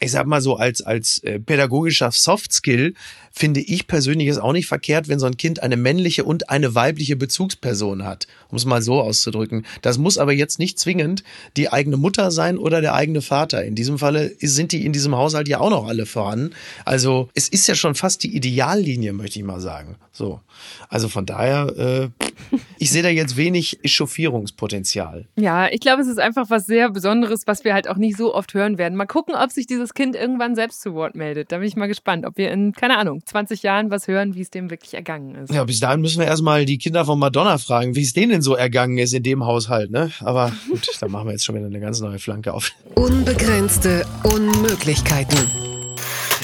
ich 0.00 0.12
sag 0.12 0.26
mal 0.26 0.40
so, 0.40 0.56
als, 0.56 0.82
als 0.82 1.18
äh, 1.24 1.40
pädagogischer 1.40 2.10
Softskill 2.10 2.94
finde 3.32 3.60
ich 3.60 3.86
persönlich 3.86 4.28
es 4.28 4.38
auch 4.38 4.52
nicht 4.52 4.66
verkehrt, 4.66 5.08
wenn 5.08 5.18
so 5.18 5.26
ein 5.26 5.36
Kind 5.36 5.62
eine 5.62 5.76
männliche 5.76 6.24
und 6.24 6.50
eine 6.50 6.74
weibliche 6.74 7.16
Bezugsperson 7.16 8.04
hat, 8.04 8.26
um 8.48 8.56
es 8.56 8.64
mal 8.64 8.82
so 8.82 9.00
auszudrücken. 9.00 9.66
Das 9.82 9.98
muss 9.98 10.18
aber 10.18 10.32
jetzt 10.32 10.58
nicht 10.58 10.78
zwingend 10.78 11.24
die 11.56 11.70
eigene 11.72 11.96
Mutter 11.96 12.30
sein 12.30 12.58
oder 12.58 12.80
der 12.80 12.94
eigene 12.94 13.22
Vater. 13.22 13.64
In 13.64 13.74
diesem 13.74 13.98
Falle 13.98 14.32
sind 14.40 14.72
die 14.72 14.84
in 14.84 14.92
diesem 14.92 15.16
Haushalt 15.16 15.48
ja 15.48 15.60
auch 15.60 15.70
noch 15.70 15.86
alle 15.86 16.06
vorhanden. 16.06 16.54
Also 16.84 17.28
es 17.34 17.48
ist 17.48 17.66
ja 17.66 17.74
schon 17.74 17.94
fast 17.94 18.22
die 18.22 18.34
Ideallinie, 18.34 19.12
möchte 19.12 19.38
ich 19.38 19.44
mal 19.44 19.60
sagen. 19.60 19.96
So. 20.12 20.40
Also 20.88 21.08
von 21.08 21.26
daher, 21.26 21.76
äh, 21.76 22.24
ich 22.78 22.90
sehe 22.90 23.02
da 23.02 23.08
jetzt 23.08 23.36
wenig 23.36 23.78
Echauffierungspotenzial. 23.82 25.26
Ja, 25.36 25.68
ich 25.70 25.80
glaube, 25.80 26.02
es 26.02 26.08
ist 26.08 26.18
einfach 26.18 26.50
was 26.50 26.66
sehr 26.66 26.90
Besonderes, 26.90 27.46
was 27.46 27.64
wir 27.64 27.74
halt 27.74 27.88
auch 27.88 27.96
nicht 27.96 28.16
so 28.16 28.34
oft 28.34 28.54
hören 28.54 28.78
werden. 28.78 28.96
Mal 28.96 29.06
gucken, 29.06 29.34
ob 29.34 29.50
sich 29.50 29.66
dieses 29.66 29.94
Kind 29.94 30.16
irgendwann 30.16 30.54
selbst 30.54 30.80
zu 30.80 30.94
Wort 30.94 31.14
meldet. 31.14 31.52
Da 31.52 31.58
bin 31.58 31.66
ich 31.66 31.76
mal 31.76 31.88
gespannt, 31.88 32.26
ob 32.26 32.36
wir 32.36 32.50
in, 32.50 32.72
keine 32.72 32.98
Ahnung, 32.98 33.22
20 33.24 33.62
Jahren 33.62 33.90
was 33.90 34.08
hören, 34.08 34.34
wie 34.34 34.40
es 34.40 34.50
dem 34.50 34.70
wirklich 34.70 34.94
ergangen 34.94 35.34
ist. 35.34 35.52
Ja, 35.52 35.64
bis 35.64 35.80
dahin 35.80 36.00
müssen 36.00 36.20
wir 36.20 36.26
erstmal 36.26 36.64
die 36.64 36.78
Kinder 36.78 37.04
von 37.04 37.18
Madonna 37.18 37.58
fragen, 37.58 37.94
wie 37.94 38.02
es 38.02 38.12
denen 38.12 38.32
denn 38.32 38.42
so 38.42 38.54
ergangen 38.54 38.98
ist 38.98 39.12
in 39.12 39.22
dem 39.22 39.44
Haushalt, 39.44 39.90
ne? 39.90 40.10
Aber 40.20 40.52
gut, 40.68 40.88
da 41.00 41.08
machen 41.08 41.26
wir 41.26 41.32
jetzt 41.32 41.44
schon 41.44 41.56
wieder 41.56 41.66
eine 41.66 41.80
ganz 41.80 42.00
neue 42.00 42.18
Flanke 42.18 42.52
auf. 42.52 42.72
Unbegrenzte 42.94 44.06
Unmöglichkeiten. 44.24 45.67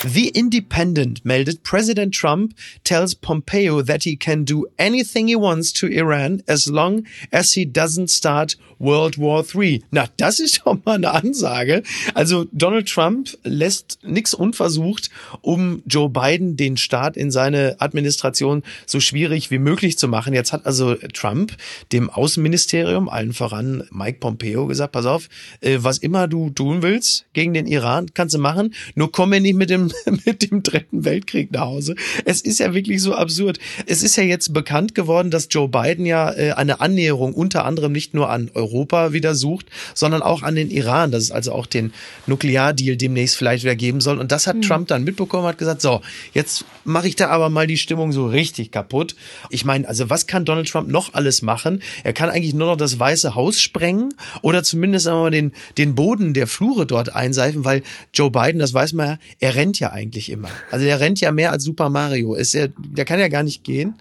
The 0.06 0.28
Independent 0.28 1.24
meldet, 1.24 1.62
President 1.62 2.14
Trump 2.14 2.54
tells 2.84 3.14
Pompeo 3.14 3.80
that 3.80 4.04
he 4.04 4.16
can 4.16 4.44
do 4.44 4.66
anything 4.76 5.28
he 5.28 5.36
wants 5.36 5.72
to 5.72 5.86
Iran 5.86 6.42
as 6.46 6.66
long 6.66 7.06
as 7.32 7.54
he 7.54 7.64
doesn't 7.64 8.10
start 8.10 8.56
World 8.78 9.16
War 9.16 9.42
III. 9.42 9.82
Na, 9.90 10.06
das 10.18 10.40
ist 10.40 10.60
doch 10.64 10.76
mal 10.84 10.96
eine 10.96 11.12
Ansage. 11.12 11.82
Also 12.12 12.44
Donald 12.52 12.86
Trump 12.86 13.30
lässt 13.44 13.98
nichts 14.02 14.34
unversucht, 14.34 15.08
um 15.40 15.82
Joe 15.86 16.10
Biden 16.10 16.56
den 16.56 16.76
Start 16.76 17.16
in 17.16 17.30
seine 17.30 17.76
Administration 17.78 18.62
so 18.84 19.00
schwierig 19.00 19.50
wie 19.50 19.58
möglich 19.58 19.96
zu 19.96 20.06
machen. 20.06 20.34
Jetzt 20.34 20.52
hat 20.52 20.66
also 20.66 20.96
Trump 21.14 21.56
dem 21.92 22.10
Außenministerium, 22.10 23.08
allen 23.08 23.32
voran 23.32 23.84
Mike 23.90 24.18
Pompeo, 24.20 24.66
gesagt, 24.66 24.92
pass 24.92 25.06
auf, 25.06 25.28
äh, 25.62 25.78
was 25.80 25.96
immer 25.98 26.28
du 26.28 26.50
tun 26.50 26.82
willst 26.82 27.24
gegen 27.32 27.54
den 27.54 27.66
Iran, 27.66 28.12
kannst 28.12 28.34
du 28.34 28.38
machen, 28.38 28.74
nur 28.94 29.10
komm 29.10 29.30
mir 29.30 29.40
nicht 29.40 29.56
mit 29.56 29.70
dem, 29.70 29.90
mit 30.24 30.50
dem 30.50 30.62
dritten 30.62 31.04
Weltkrieg 31.04 31.52
nach 31.52 31.62
Hause. 31.62 31.94
Es 32.24 32.40
ist 32.40 32.60
ja 32.60 32.74
wirklich 32.74 33.02
so 33.02 33.14
absurd. 33.14 33.58
Es 33.86 34.02
ist 34.02 34.16
ja 34.16 34.22
jetzt 34.22 34.52
bekannt 34.52 34.94
geworden, 34.94 35.30
dass 35.30 35.48
Joe 35.50 35.68
Biden 35.68 36.06
ja 36.06 36.32
äh, 36.32 36.52
eine 36.52 36.80
Annäherung 36.80 37.34
unter 37.34 37.64
anderem 37.64 37.92
nicht 37.92 38.14
nur 38.14 38.30
an 38.30 38.50
Europa 38.54 39.12
wieder 39.12 39.34
sucht, 39.34 39.66
sondern 39.94 40.22
auch 40.22 40.42
an 40.42 40.54
den 40.54 40.70
Iran, 40.70 41.10
dass 41.10 41.24
es 41.24 41.30
also 41.30 41.52
auch 41.52 41.66
den 41.66 41.92
Nukleardeal 42.26 42.96
demnächst 42.96 43.36
vielleicht 43.36 43.64
wieder 43.64 43.76
geben 43.76 44.00
soll. 44.00 44.18
Und 44.18 44.32
das 44.32 44.46
hat 44.46 44.56
mhm. 44.56 44.62
Trump 44.62 44.88
dann 44.88 45.04
mitbekommen, 45.04 45.46
hat 45.46 45.58
gesagt, 45.58 45.80
so, 45.80 46.00
jetzt 46.32 46.64
mache 46.84 47.08
ich 47.08 47.16
da 47.16 47.28
aber 47.28 47.50
mal 47.50 47.66
die 47.66 47.78
Stimmung 47.78 48.12
so 48.12 48.26
richtig 48.26 48.70
kaputt. 48.70 49.14
Ich 49.50 49.64
meine, 49.64 49.88
also 49.88 50.10
was 50.10 50.26
kann 50.26 50.44
Donald 50.44 50.68
Trump 50.68 50.88
noch 50.88 51.14
alles 51.14 51.42
machen? 51.42 51.82
Er 52.02 52.12
kann 52.12 52.30
eigentlich 52.30 52.54
nur 52.54 52.68
noch 52.68 52.76
das 52.76 52.98
Weiße 52.98 53.34
Haus 53.34 53.60
sprengen 53.60 54.14
oder 54.42 54.62
zumindest 54.62 55.08
einmal 55.08 55.30
den, 55.30 55.52
den 55.78 55.94
Boden 55.94 56.34
der 56.34 56.46
Flure 56.46 56.86
dort 56.86 57.14
einseifen, 57.14 57.64
weil 57.64 57.82
Joe 58.12 58.30
Biden, 58.30 58.58
das 58.58 58.74
weiß 58.74 58.92
man 58.92 59.06
ja, 59.06 59.18
er 59.40 59.54
rennt 59.54 59.80
ja 59.80 59.83
eigentlich 59.92 60.30
immer. 60.30 60.48
Also 60.70 60.86
er 60.86 61.00
rennt 61.00 61.20
ja 61.20 61.32
mehr 61.32 61.52
als 61.52 61.64
Super 61.64 61.90
Mario. 61.90 62.34
Ist 62.34 62.54
er, 62.54 62.68
der 62.76 63.04
kann 63.04 63.20
ja 63.20 63.28
gar 63.28 63.42
nicht 63.42 63.64
gehen. 63.64 63.94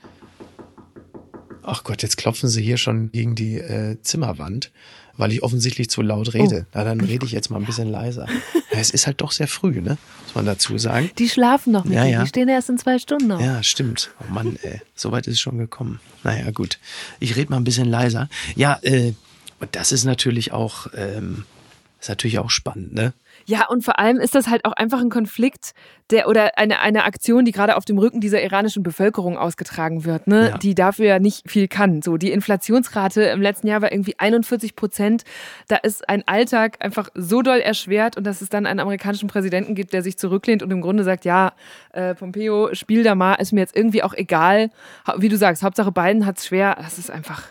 Ach 1.63 1.83
Gott, 1.83 2.01
jetzt 2.03 2.17
klopfen 2.17 2.49
sie 2.49 2.61
hier 2.61 2.77
schon 2.77 3.11
gegen 3.11 3.35
die 3.35 3.57
äh, 3.57 3.97
Zimmerwand, 4.01 4.71
weil 5.15 5.31
ich 5.31 5.43
offensichtlich 5.43 5.89
zu 5.89 6.01
laut 6.01 6.33
rede. 6.33 6.65
Oh. 6.65 6.71
Na, 6.73 6.83
dann 6.83 6.99
rede 6.99 7.25
ich 7.25 7.31
jetzt 7.31 7.49
mal 7.49 7.57
ein 7.57 7.65
bisschen 7.65 7.89
leiser. 7.89 8.27
Ja, 8.71 8.79
es 8.79 8.89
ist 8.89 9.07
halt 9.07 9.21
doch 9.21 9.31
sehr 9.31 9.47
früh, 9.47 9.79
ne? 9.79 9.97
Muss 10.23 10.35
man 10.35 10.45
dazu 10.45 10.77
sagen. 10.77 11.09
Die 11.17 11.29
schlafen 11.29 11.71
noch 11.71 11.85
mit. 11.85 11.93
Ja, 11.93 12.03
ja. 12.03 12.21
Die 12.21 12.27
stehen 12.27 12.49
erst 12.49 12.69
in 12.69 12.77
zwei 12.77 12.99
Stunden 12.99 13.31
auf. 13.31 13.41
Ja, 13.41 13.63
stimmt. 13.63 14.11
Oh 14.19 14.33
Mann, 14.33 14.57
ey. 14.63 14.81
So 14.93 15.11
weit 15.11 15.27
ist 15.27 15.35
es 15.35 15.39
schon 15.39 15.57
gekommen. 15.57 16.01
Naja, 16.23 16.51
gut. 16.51 16.79
Ich 17.19 17.37
rede 17.37 17.51
mal 17.51 17.57
ein 17.57 17.63
bisschen 17.63 17.89
leiser. 17.89 18.27
Ja, 18.55 18.79
äh, 18.81 19.13
und 19.59 19.75
das 19.75 19.93
ist 19.93 20.03
natürlich 20.03 20.51
auch, 20.51 20.87
ähm, 20.97 21.45
ist 22.01 22.09
natürlich 22.09 22.39
auch 22.39 22.49
spannend, 22.49 22.93
ne? 22.93 23.13
Ja, 23.45 23.67
und 23.67 23.83
vor 23.83 23.99
allem 23.99 24.17
ist 24.17 24.35
das 24.35 24.47
halt 24.47 24.65
auch 24.65 24.73
einfach 24.73 25.01
ein 25.01 25.09
Konflikt, 25.09 25.73
der 26.09 26.27
oder 26.27 26.57
eine, 26.57 26.79
eine 26.79 27.05
Aktion, 27.05 27.45
die 27.45 27.51
gerade 27.51 27.75
auf 27.75 27.85
dem 27.85 27.97
Rücken 27.97 28.21
dieser 28.21 28.41
iranischen 28.41 28.83
Bevölkerung 28.83 29.37
ausgetragen 29.37 30.05
wird, 30.05 30.27
ne? 30.27 30.49
Ja. 30.49 30.57
die 30.57 30.75
dafür 30.75 31.05
ja 31.05 31.19
nicht 31.19 31.49
viel 31.49 31.67
kann. 31.67 32.01
So, 32.01 32.17
die 32.17 32.31
Inflationsrate 32.31 33.23
im 33.23 33.41
letzten 33.41 33.67
Jahr 33.67 33.81
war 33.81 33.91
irgendwie 33.91 34.15
41 34.17 34.75
Prozent. 34.75 35.23
Da 35.67 35.77
ist 35.77 36.07
ein 36.09 36.23
Alltag 36.27 36.77
einfach 36.79 37.09
so 37.15 37.41
doll 37.41 37.59
erschwert 37.59 38.17
und 38.17 38.25
dass 38.25 38.41
es 38.41 38.49
dann 38.49 38.65
einen 38.65 38.79
amerikanischen 38.79 39.27
Präsidenten 39.27 39.75
gibt, 39.75 39.93
der 39.93 40.03
sich 40.03 40.17
zurücklehnt 40.17 40.61
und 40.61 40.71
im 40.71 40.81
Grunde 40.81 41.03
sagt, 41.03 41.25
ja, 41.25 41.53
äh, 41.93 42.15
Pompeo, 42.15 42.73
spiel 42.73 43.03
da 43.03 43.15
mal, 43.15 43.35
ist 43.35 43.53
mir 43.53 43.61
jetzt 43.61 43.75
irgendwie 43.75 44.03
auch 44.03 44.13
egal. 44.13 44.69
Wie 45.17 45.29
du 45.29 45.37
sagst, 45.37 45.63
Hauptsache 45.63 45.91
Biden 45.91 46.25
hat 46.25 46.37
es 46.37 46.45
schwer. 46.45 46.77
Das 46.79 46.97
ist 46.97 47.09
einfach 47.09 47.43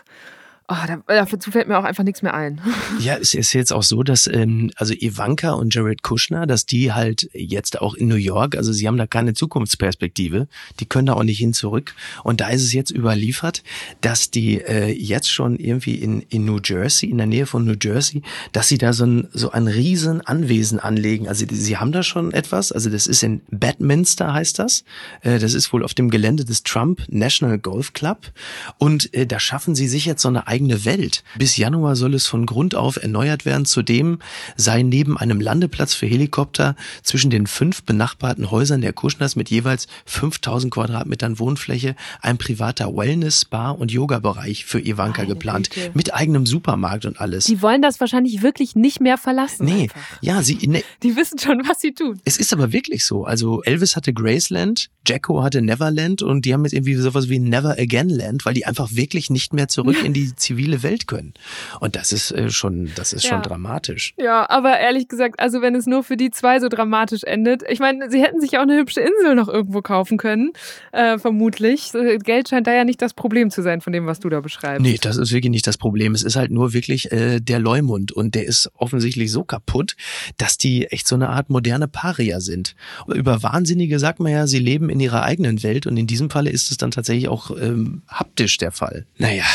Oh, 0.69 0.75
dazu 1.07 1.51
fällt 1.51 1.67
mir 1.67 1.77
auch 1.77 1.83
einfach 1.83 2.05
nichts 2.05 2.21
mehr 2.21 2.33
ein. 2.33 2.61
Ja, 2.99 3.17
es 3.17 3.33
ist 3.33 3.51
jetzt 3.51 3.73
auch 3.73 3.83
so, 3.83 4.01
dass 4.01 4.27
ähm, 4.27 4.71
also 4.77 4.93
Ivanka 4.93 5.51
und 5.51 5.75
Jared 5.75 6.03
Kushner, 6.03 6.47
dass 6.47 6.65
die 6.65 6.93
halt 6.93 7.29
jetzt 7.33 7.81
auch 7.81 7.95
in 7.95 8.07
New 8.07 8.15
York, 8.15 8.55
also 8.55 8.71
sie 8.71 8.87
haben 8.87 8.97
da 8.97 9.05
keine 9.05 9.33
Zukunftsperspektive, 9.33 10.47
die 10.79 10.85
können 10.85 11.07
da 11.07 11.13
auch 11.13 11.23
nicht 11.23 11.39
hin 11.39 11.53
zurück. 11.53 11.93
Und 12.23 12.39
da 12.39 12.47
ist 12.47 12.63
es 12.63 12.71
jetzt 12.71 12.91
überliefert, 12.91 13.61
dass 13.99 14.31
die 14.31 14.61
äh, 14.61 14.91
jetzt 14.91 15.29
schon 15.29 15.57
irgendwie 15.57 15.95
in, 15.95 16.21
in 16.29 16.45
New 16.45 16.59
Jersey, 16.63 17.09
in 17.09 17.17
der 17.17 17.27
Nähe 17.27 17.45
von 17.45 17.65
New 17.65 17.75
Jersey, 17.79 18.21
dass 18.53 18.69
sie 18.69 18.77
da 18.77 18.93
so 18.93 19.05
ein, 19.05 19.27
so 19.33 19.51
ein 19.51 19.67
riesen 19.67 20.21
Anwesen 20.21 20.79
anlegen. 20.79 21.27
Also 21.27 21.45
die, 21.45 21.55
sie 21.55 21.75
haben 21.75 21.91
da 21.91 22.03
schon 22.03 22.31
etwas, 22.31 22.71
also 22.71 22.89
das 22.89 23.07
ist 23.07 23.21
in 23.21 23.41
Bedminster 23.49 24.33
heißt 24.33 24.59
das. 24.59 24.85
Äh, 25.21 25.39
das 25.39 25.53
ist 25.53 25.73
wohl 25.73 25.83
auf 25.83 25.93
dem 25.93 26.09
Gelände 26.09 26.45
des 26.45 26.63
Trump 26.63 27.03
National 27.09 27.59
Golf 27.59 27.91
Club. 27.91 28.31
Und 28.77 29.13
äh, 29.13 29.27
da 29.27 29.41
schaffen 29.41 29.75
sie 29.75 29.89
sich 29.89 30.05
jetzt 30.05 30.21
so 30.21 30.29
eine 30.29 30.47
eigene 30.53 30.85
Welt. 30.85 31.23
Bis 31.35 31.57
Januar 31.57 31.95
soll 31.95 32.13
es 32.13 32.27
von 32.27 32.45
Grund 32.45 32.75
auf 32.75 32.97
erneuert 32.97 33.43
werden. 33.43 33.65
Zudem 33.65 34.19
sei 34.55 34.83
neben 34.83 35.17
einem 35.17 35.41
Landeplatz 35.41 35.95
für 35.95 36.05
Helikopter 36.05 36.75
zwischen 37.01 37.31
den 37.31 37.47
fünf 37.47 37.81
benachbarten 37.81 38.51
Häusern 38.51 38.81
der 38.81 38.93
Kuschners 38.93 39.35
mit 39.35 39.49
jeweils 39.49 39.87
5000 40.05 40.71
Quadratmetern 40.71 41.39
Wohnfläche 41.39 41.95
ein 42.21 42.37
privater 42.37 42.95
Wellness, 42.95 43.41
Spa 43.41 43.71
und 43.71 43.91
Yoga-Bereich 43.91 44.65
für 44.65 44.79
Ivanka 44.79 45.23
Meine 45.23 45.33
geplant. 45.33 45.71
Güte. 45.71 45.91
Mit 45.95 46.13
eigenem 46.13 46.45
Supermarkt 46.45 47.05
und 47.05 47.19
alles. 47.19 47.45
Die 47.45 47.63
wollen 47.63 47.81
das 47.81 47.99
wahrscheinlich 47.99 48.43
wirklich 48.43 48.75
nicht 48.75 49.01
mehr 49.01 49.17
verlassen. 49.17 49.65
Nee, 49.65 49.83
einfach. 49.83 50.01
ja, 50.21 50.43
sie. 50.43 50.67
Ne, 50.67 50.83
die 51.01 51.15
wissen 51.15 51.39
schon, 51.39 51.63
was 51.67 51.81
sie 51.81 51.93
tun. 51.93 52.21
Es 52.25 52.37
ist 52.37 52.53
aber 52.53 52.71
wirklich 52.71 53.05
so. 53.05 53.25
Also 53.25 53.63
Elvis 53.63 53.95
hatte 53.95 54.13
Graceland, 54.13 54.91
Jacko 55.07 55.41
hatte 55.41 55.63
Neverland 55.63 56.21
und 56.21 56.45
die 56.45 56.53
haben 56.53 56.63
jetzt 56.63 56.73
irgendwie 56.73 56.93
sowas 56.93 57.27
wie 57.27 57.39
Never 57.39 57.71
Again 57.71 58.09
Land, 58.09 58.45
weil 58.45 58.53
die 58.53 58.67
einfach 58.67 58.91
wirklich 58.91 59.31
nicht 59.31 59.53
mehr 59.53 59.67
zurück 59.67 59.97
in 60.03 60.13
die 60.13 60.35
zivile 60.43 60.83
Welt 60.83 61.07
gönnen. 61.07 61.33
Und 61.79 61.95
das 61.95 62.11
ist 62.11 62.31
äh, 62.31 62.49
schon, 62.49 62.91
das 62.95 63.13
ist 63.13 63.23
ja. 63.23 63.31
schon 63.31 63.41
dramatisch. 63.41 64.13
Ja, 64.17 64.49
aber 64.49 64.79
ehrlich 64.79 65.07
gesagt, 65.07 65.39
also 65.39 65.61
wenn 65.61 65.75
es 65.75 65.85
nur 65.85 66.03
für 66.03 66.17
die 66.17 66.31
zwei 66.31 66.59
so 66.59 66.69
dramatisch 66.69 67.23
endet, 67.23 67.63
ich 67.67 67.79
meine, 67.79 68.09
sie 68.11 68.21
hätten 68.21 68.41
sich 68.41 68.57
auch 68.57 68.63
eine 68.63 68.77
hübsche 68.77 69.01
Insel 69.01 69.35
noch 69.35 69.47
irgendwo 69.47 69.81
kaufen 69.81 70.17
können, 70.17 70.51
äh, 70.91 71.17
vermutlich. 71.17 71.93
Äh, 71.93 72.17
Geld 72.17 72.49
scheint 72.49 72.67
da 72.67 72.73
ja 72.73 72.83
nicht 72.83 73.01
das 73.01 73.13
Problem 73.13 73.49
zu 73.49 73.61
sein 73.61 73.81
von 73.81 73.93
dem, 73.93 74.05
was 74.05 74.19
du 74.19 74.29
da 74.29 74.41
beschreibst. 74.41 74.81
Nee, 74.81 74.97
das 75.01 75.17
ist 75.17 75.31
wirklich 75.31 75.51
nicht 75.51 75.67
das 75.67 75.77
Problem. 75.77 76.13
Es 76.13 76.23
ist 76.23 76.35
halt 76.35 76.51
nur 76.51 76.73
wirklich 76.73 77.11
äh, 77.11 77.39
der 77.39 77.59
Leumund 77.59 78.11
und 78.11 78.35
der 78.35 78.45
ist 78.45 78.69
offensichtlich 78.75 79.31
so 79.31 79.43
kaputt, 79.43 79.95
dass 80.37 80.57
die 80.57 80.87
echt 80.87 81.07
so 81.07 81.15
eine 81.15 81.29
Art 81.29 81.49
moderne 81.49 81.87
Paria 81.87 82.39
sind. 82.39 82.75
Über 83.07 83.43
Wahnsinnige 83.43 83.99
sagt 83.99 84.19
man 84.19 84.31
ja, 84.31 84.47
sie 84.47 84.59
leben 84.59 84.89
in 84.89 84.99
ihrer 84.99 85.23
eigenen 85.23 85.63
Welt 85.63 85.87
und 85.87 85.97
in 85.97 86.07
diesem 86.07 86.29
Falle 86.29 86.49
ist 86.49 86.71
es 86.71 86.77
dann 86.77 86.91
tatsächlich 86.91 87.27
auch 87.27 87.51
ähm, 87.51 88.03
haptisch 88.07 88.57
der 88.57 88.71
Fall. 88.71 89.05
Naja, 89.17 89.45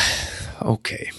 okay. 0.61 1.11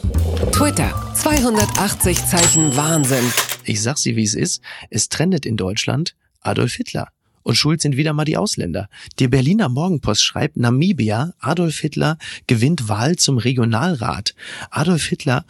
Twitter, 0.52 0.94
280 1.16 2.26
Zeichen 2.26 2.76
Wahnsinn. 2.76 3.32
Ich 3.64 3.82
sag 3.82 3.98
sie, 3.98 4.16
wie 4.16 4.24
es 4.24 4.36
ist. 4.36 4.62
Es 4.90 5.10
trendet 5.10 5.46
in 5.46 5.58
Deutschland 5.58 6.16
Adolf 6.42 6.74
Hitler. 6.74 7.10
Und 7.44 7.56
schuld 7.56 7.82
sind 7.82 7.98
wieder 7.98 8.14
mal 8.14 8.26
die 8.26 8.38
Ausländer. 8.38 8.90
Die 9.20 9.28
Berliner 9.28 9.70
Morgenpost 9.70 10.24
schreibt, 10.24 10.58
Namibia, 10.58 11.34
Adolf 11.40 11.80
Hitler 11.80 12.18
gewinnt 12.48 12.90
Wahl 12.90 13.16
zum 13.16 13.38
Regionalrat. 13.38 14.36
Adolf 14.72 15.06
Hitler, 15.06 15.46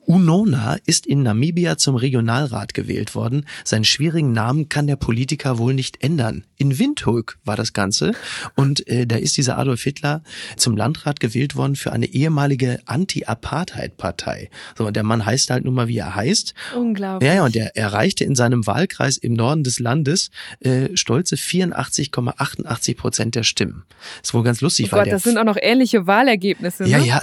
Unona, 0.00 0.78
ist 0.86 1.06
in 1.06 1.22
Namibia 1.22 1.76
zum 1.76 1.96
Regionalrat 1.96 2.74
gewählt 2.74 3.14
worden. 3.14 3.46
Seinen 3.64 3.84
schwierigen 3.84 4.32
Namen 4.32 4.68
kann 4.68 4.86
der 4.86 4.96
Politiker 4.96 5.58
wohl 5.58 5.74
nicht 5.74 6.02
ändern. 6.02 6.44
In 6.56 6.78
Windhoek 6.78 7.38
war 7.44 7.56
das 7.56 7.72
Ganze. 7.72 8.12
Und 8.54 8.86
äh, 8.88 9.06
da 9.06 9.16
ist 9.16 9.36
dieser 9.36 9.58
Adolf 9.58 9.82
Hitler 9.82 10.22
zum 10.56 10.76
Landrat 10.76 11.20
gewählt 11.20 11.56
worden 11.56 11.76
für 11.76 11.92
eine 11.92 12.06
ehemalige 12.06 12.80
Anti-Apartheid-Partei. 12.86 14.50
So, 14.76 14.86
und 14.86 14.96
der 14.96 15.02
Mann 15.02 15.26
heißt 15.26 15.50
halt 15.50 15.64
nun 15.64 15.74
mal, 15.74 15.88
wie 15.88 15.98
er 15.98 16.14
heißt. 16.14 16.54
Unglaublich. 16.76 17.28
Ja, 17.28 17.36
ja, 17.36 17.44
und 17.44 17.56
er 17.56 17.76
erreichte 17.76 18.24
in 18.24 18.34
seinem 18.34 18.66
Wahlkreis 18.66 19.16
im 19.16 19.34
Norden 19.34 19.64
des 19.64 19.78
Landes 19.78 20.30
äh, 20.60 20.96
stolze 20.96 21.33
stolze 21.36 21.74
84,88 21.74 22.96
Prozent 22.96 23.34
der 23.34 23.42
Stimmen. 23.42 23.84
Das 24.20 24.30
ist 24.30 24.34
wohl 24.34 24.42
ganz 24.42 24.60
lustig. 24.60 24.88
Oh 24.92 24.96
Gott, 24.96 25.06
das 25.06 25.22
sind 25.22 25.38
auch 25.38 25.44
noch 25.44 25.56
ähnliche 25.60 26.06
Wahlergebnisse. 26.06 26.86
Ja, 26.86 26.98
ne? 26.98 27.06
ja, 27.06 27.20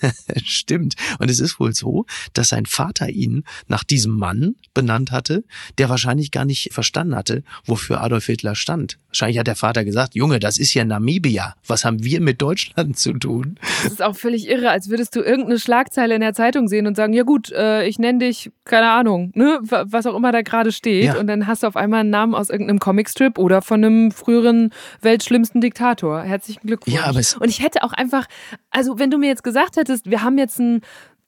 stimmt. 0.44 0.94
Und 1.18 1.30
es 1.30 1.40
ist 1.40 1.60
wohl 1.60 1.74
so, 1.74 2.06
dass 2.32 2.48
sein 2.48 2.66
Vater 2.66 3.08
ihn 3.08 3.44
nach 3.68 3.84
diesem 3.84 4.12
Mann 4.12 4.56
benannt 4.74 5.10
hatte, 5.10 5.44
der 5.78 5.88
wahrscheinlich 5.88 6.30
gar 6.30 6.44
nicht 6.44 6.72
verstanden 6.72 7.14
hatte, 7.14 7.42
wofür 7.64 8.00
Adolf 8.02 8.26
Hitler 8.26 8.54
stand. 8.54 8.98
Wahrscheinlich 9.08 9.38
hat 9.38 9.46
der 9.46 9.56
Vater 9.56 9.84
gesagt, 9.84 10.14
Junge, 10.14 10.38
das 10.38 10.58
ist 10.58 10.74
ja 10.74 10.84
Namibia. 10.84 11.54
Was 11.66 11.84
haben 11.84 12.04
wir 12.04 12.20
mit 12.20 12.40
Deutschland 12.40 12.98
zu 12.98 13.12
tun? 13.14 13.58
Das 13.82 13.92
ist 13.92 14.02
auch 14.02 14.16
völlig 14.16 14.48
irre, 14.48 14.70
als 14.70 14.88
würdest 14.88 15.16
du 15.16 15.20
irgendeine 15.20 15.58
Schlagzeile 15.58 16.14
in 16.14 16.20
der 16.20 16.32
Zeitung 16.32 16.68
sehen 16.68 16.86
und 16.86 16.96
sagen, 16.96 17.12
ja 17.12 17.22
gut, 17.22 17.50
äh, 17.52 17.86
ich 17.86 17.98
nenne 17.98 18.20
dich, 18.20 18.50
keine 18.64 18.90
Ahnung, 18.90 19.32
ne, 19.34 19.58
was 19.62 20.06
auch 20.06 20.14
immer 20.14 20.32
da 20.32 20.42
gerade 20.42 20.72
steht. 20.72 21.04
Ja. 21.04 21.18
Und 21.18 21.26
dann 21.26 21.46
hast 21.46 21.62
du 21.62 21.66
auf 21.66 21.76
einmal 21.76 22.00
einen 22.00 22.10
Namen 22.10 22.34
aus 22.34 22.50
irgendeinem 22.50 22.78
Comicstrip 22.78 23.29
oder 23.38 23.62
von 23.62 23.84
einem 23.84 24.10
früheren 24.10 24.70
weltschlimmsten 25.00 25.60
Diktator. 25.60 26.22
Herzlichen 26.22 26.66
Glückwunsch. 26.66 26.96
Ja, 26.96 27.04
aber 27.04 27.20
es 27.20 27.36
und 27.36 27.48
ich 27.48 27.62
hätte 27.62 27.82
auch 27.82 27.92
einfach, 27.92 28.26
also 28.70 28.98
wenn 28.98 29.10
du 29.10 29.18
mir 29.18 29.28
jetzt 29.28 29.44
gesagt 29.44 29.76
hättest, 29.76 30.10
wir 30.10 30.22
haben 30.22 30.38
jetzt 30.38 30.60
einen 30.60 30.82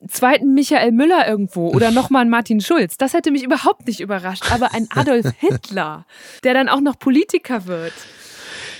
zweiten 0.08 0.54
Michael 0.54 0.92
Müller 0.92 1.26
irgendwo 1.28 1.68
oder 1.68 1.90
nochmal 1.90 2.22
einen 2.22 2.30
Martin 2.30 2.60
Schulz. 2.60 2.96
Das 2.96 3.14
hätte 3.14 3.30
mich 3.30 3.44
überhaupt 3.44 3.86
nicht 3.86 4.00
überrascht. 4.00 4.50
Aber 4.50 4.74
ein 4.74 4.88
Adolf 4.94 5.32
Hitler, 5.38 6.06
der 6.44 6.54
dann 6.54 6.68
auch 6.68 6.80
noch 6.80 6.98
Politiker 6.98 7.66
wird. 7.66 7.92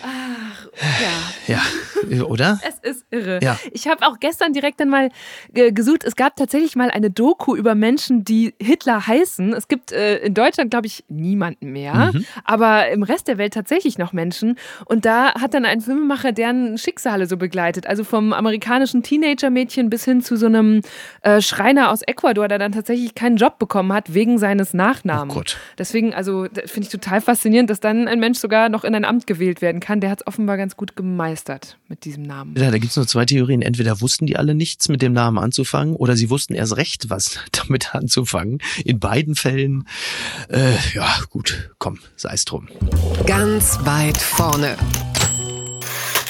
Ach, 0.02 0.51
ja. 1.46 1.60
Ja, 2.08 2.24
oder? 2.24 2.58
es 2.66 2.78
ist 2.90 3.04
irre. 3.10 3.38
Ja. 3.42 3.58
Ich 3.72 3.86
habe 3.86 4.06
auch 4.06 4.18
gestern 4.20 4.52
direkt 4.52 4.80
dann 4.80 4.88
mal 4.88 5.10
äh, 5.54 5.70
gesucht. 5.72 6.04
Es 6.04 6.16
gab 6.16 6.36
tatsächlich 6.36 6.76
mal 6.76 6.90
eine 6.90 7.10
Doku 7.10 7.54
über 7.54 7.74
Menschen, 7.74 8.24
die 8.24 8.54
Hitler 8.60 9.06
heißen. 9.06 9.52
Es 9.52 9.68
gibt 9.68 9.92
äh, 9.92 10.18
in 10.18 10.34
Deutschland, 10.34 10.70
glaube 10.70 10.86
ich, 10.86 11.04
niemanden 11.08 11.72
mehr, 11.72 12.10
mhm. 12.12 12.24
aber 12.44 12.88
im 12.88 13.02
Rest 13.02 13.28
der 13.28 13.38
Welt 13.38 13.54
tatsächlich 13.54 13.98
noch 13.98 14.12
Menschen. 14.12 14.58
Und 14.86 15.04
da 15.04 15.34
hat 15.34 15.54
dann 15.54 15.64
ein 15.64 15.80
Filmemacher 15.80 16.32
deren 16.32 16.78
Schicksale 16.78 17.26
so 17.26 17.36
begleitet. 17.36 17.86
Also 17.86 18.02
vom 18.02 18.32
amerikanischen 18.32 19.02
Teenager-Mädchen 19.02 19.90
bis 19.90 20.04
hin 20.04 20.22
zu 20.22 20.36
so 20.36 20.46
einem 20.46 20.80
äh, 21.22 21.40
Schreiner 21.40 21.90
aus 21.90 22.02
Ecuador, 22.02 22.48
der 22.48 22.58
dann 22.58 22.72
tatsächlich 22.72 23.14
keinen 23.14 23.36
Job 23.36 23.58
bekommen 23.58 23.92
hat 23.92 24.14
wegen 24.14 24.38
seines 24.38 24.74
Nachnamens. 24.74 25.34
Oh 25.34 25.38
Gott. 25.38 25.58
Deswegen, 25.78 26.14
also 26.14 26.46
finde 26.66 26.82
ich 26.82 26.88
total 26.88 27.20
faszinierend, 27.20 27.70
dass 27.70 27.80
dann 27.80 28.08
ein 28.08 28.18
Mensch 28.18 28.38
sogar 28.38 28.68
noch 28.68 28.84
in 28.84 28.94
ein 28.94 29.04
Amt 29.04 29.26
gewählt 29.26 29.60
werden 29.60 29.80
kann 29.80 29.92
kann, 29.92 30.00
der 30.00 30.10
hat 30.10 30.20
es 30.22 30.26
offenbar 30.26 30.56
ganz 30.62 30.76
gut 30.76 30.94
gemeistert 30.94 31.76
mit 31.88 32.04
diesem 32.04 32.22
Namen. 32.22 32.54
Ja, 32.56 32.70
da 32.70 32.78
gibt 32.78 32.90
es 32.90 32.96
nur 32.96 33.08
zwei 33.08 33.24
Theorien. 33.24 33.62
Entweder 33.62 34.00
wussten 34.00 34.26
die 34.26 34.36
alle 34.36 34.54
nichts 34.54 34.88
mit 34.88 35.02
dem 35.02 35.12
Namen 35.12 35.38
anzufangen 35.38 35.96
oder 35.96 36.16
sie 36.16 36.30
wussten 36.30 36.54
erst 36.54 36.76
recht, 36.76 37.10
was 37.10 37.40
damit 37.50 37.96
anzufangen. 37.96 38.58
In 38.84 39.00
beiden 39.00 39.34
Fällen, 39.34 39.88
äh, 40.48 40.76
ja 40.94 41.08
gut, 41.30 41.72
komm, 41.78 41.98
sei 42.14 42.34
es 42.34 42.44
drum. 42.44 42.68
Ganz 43.26 43.80
weit 43.82 44.16
vorne. 44.16 44.76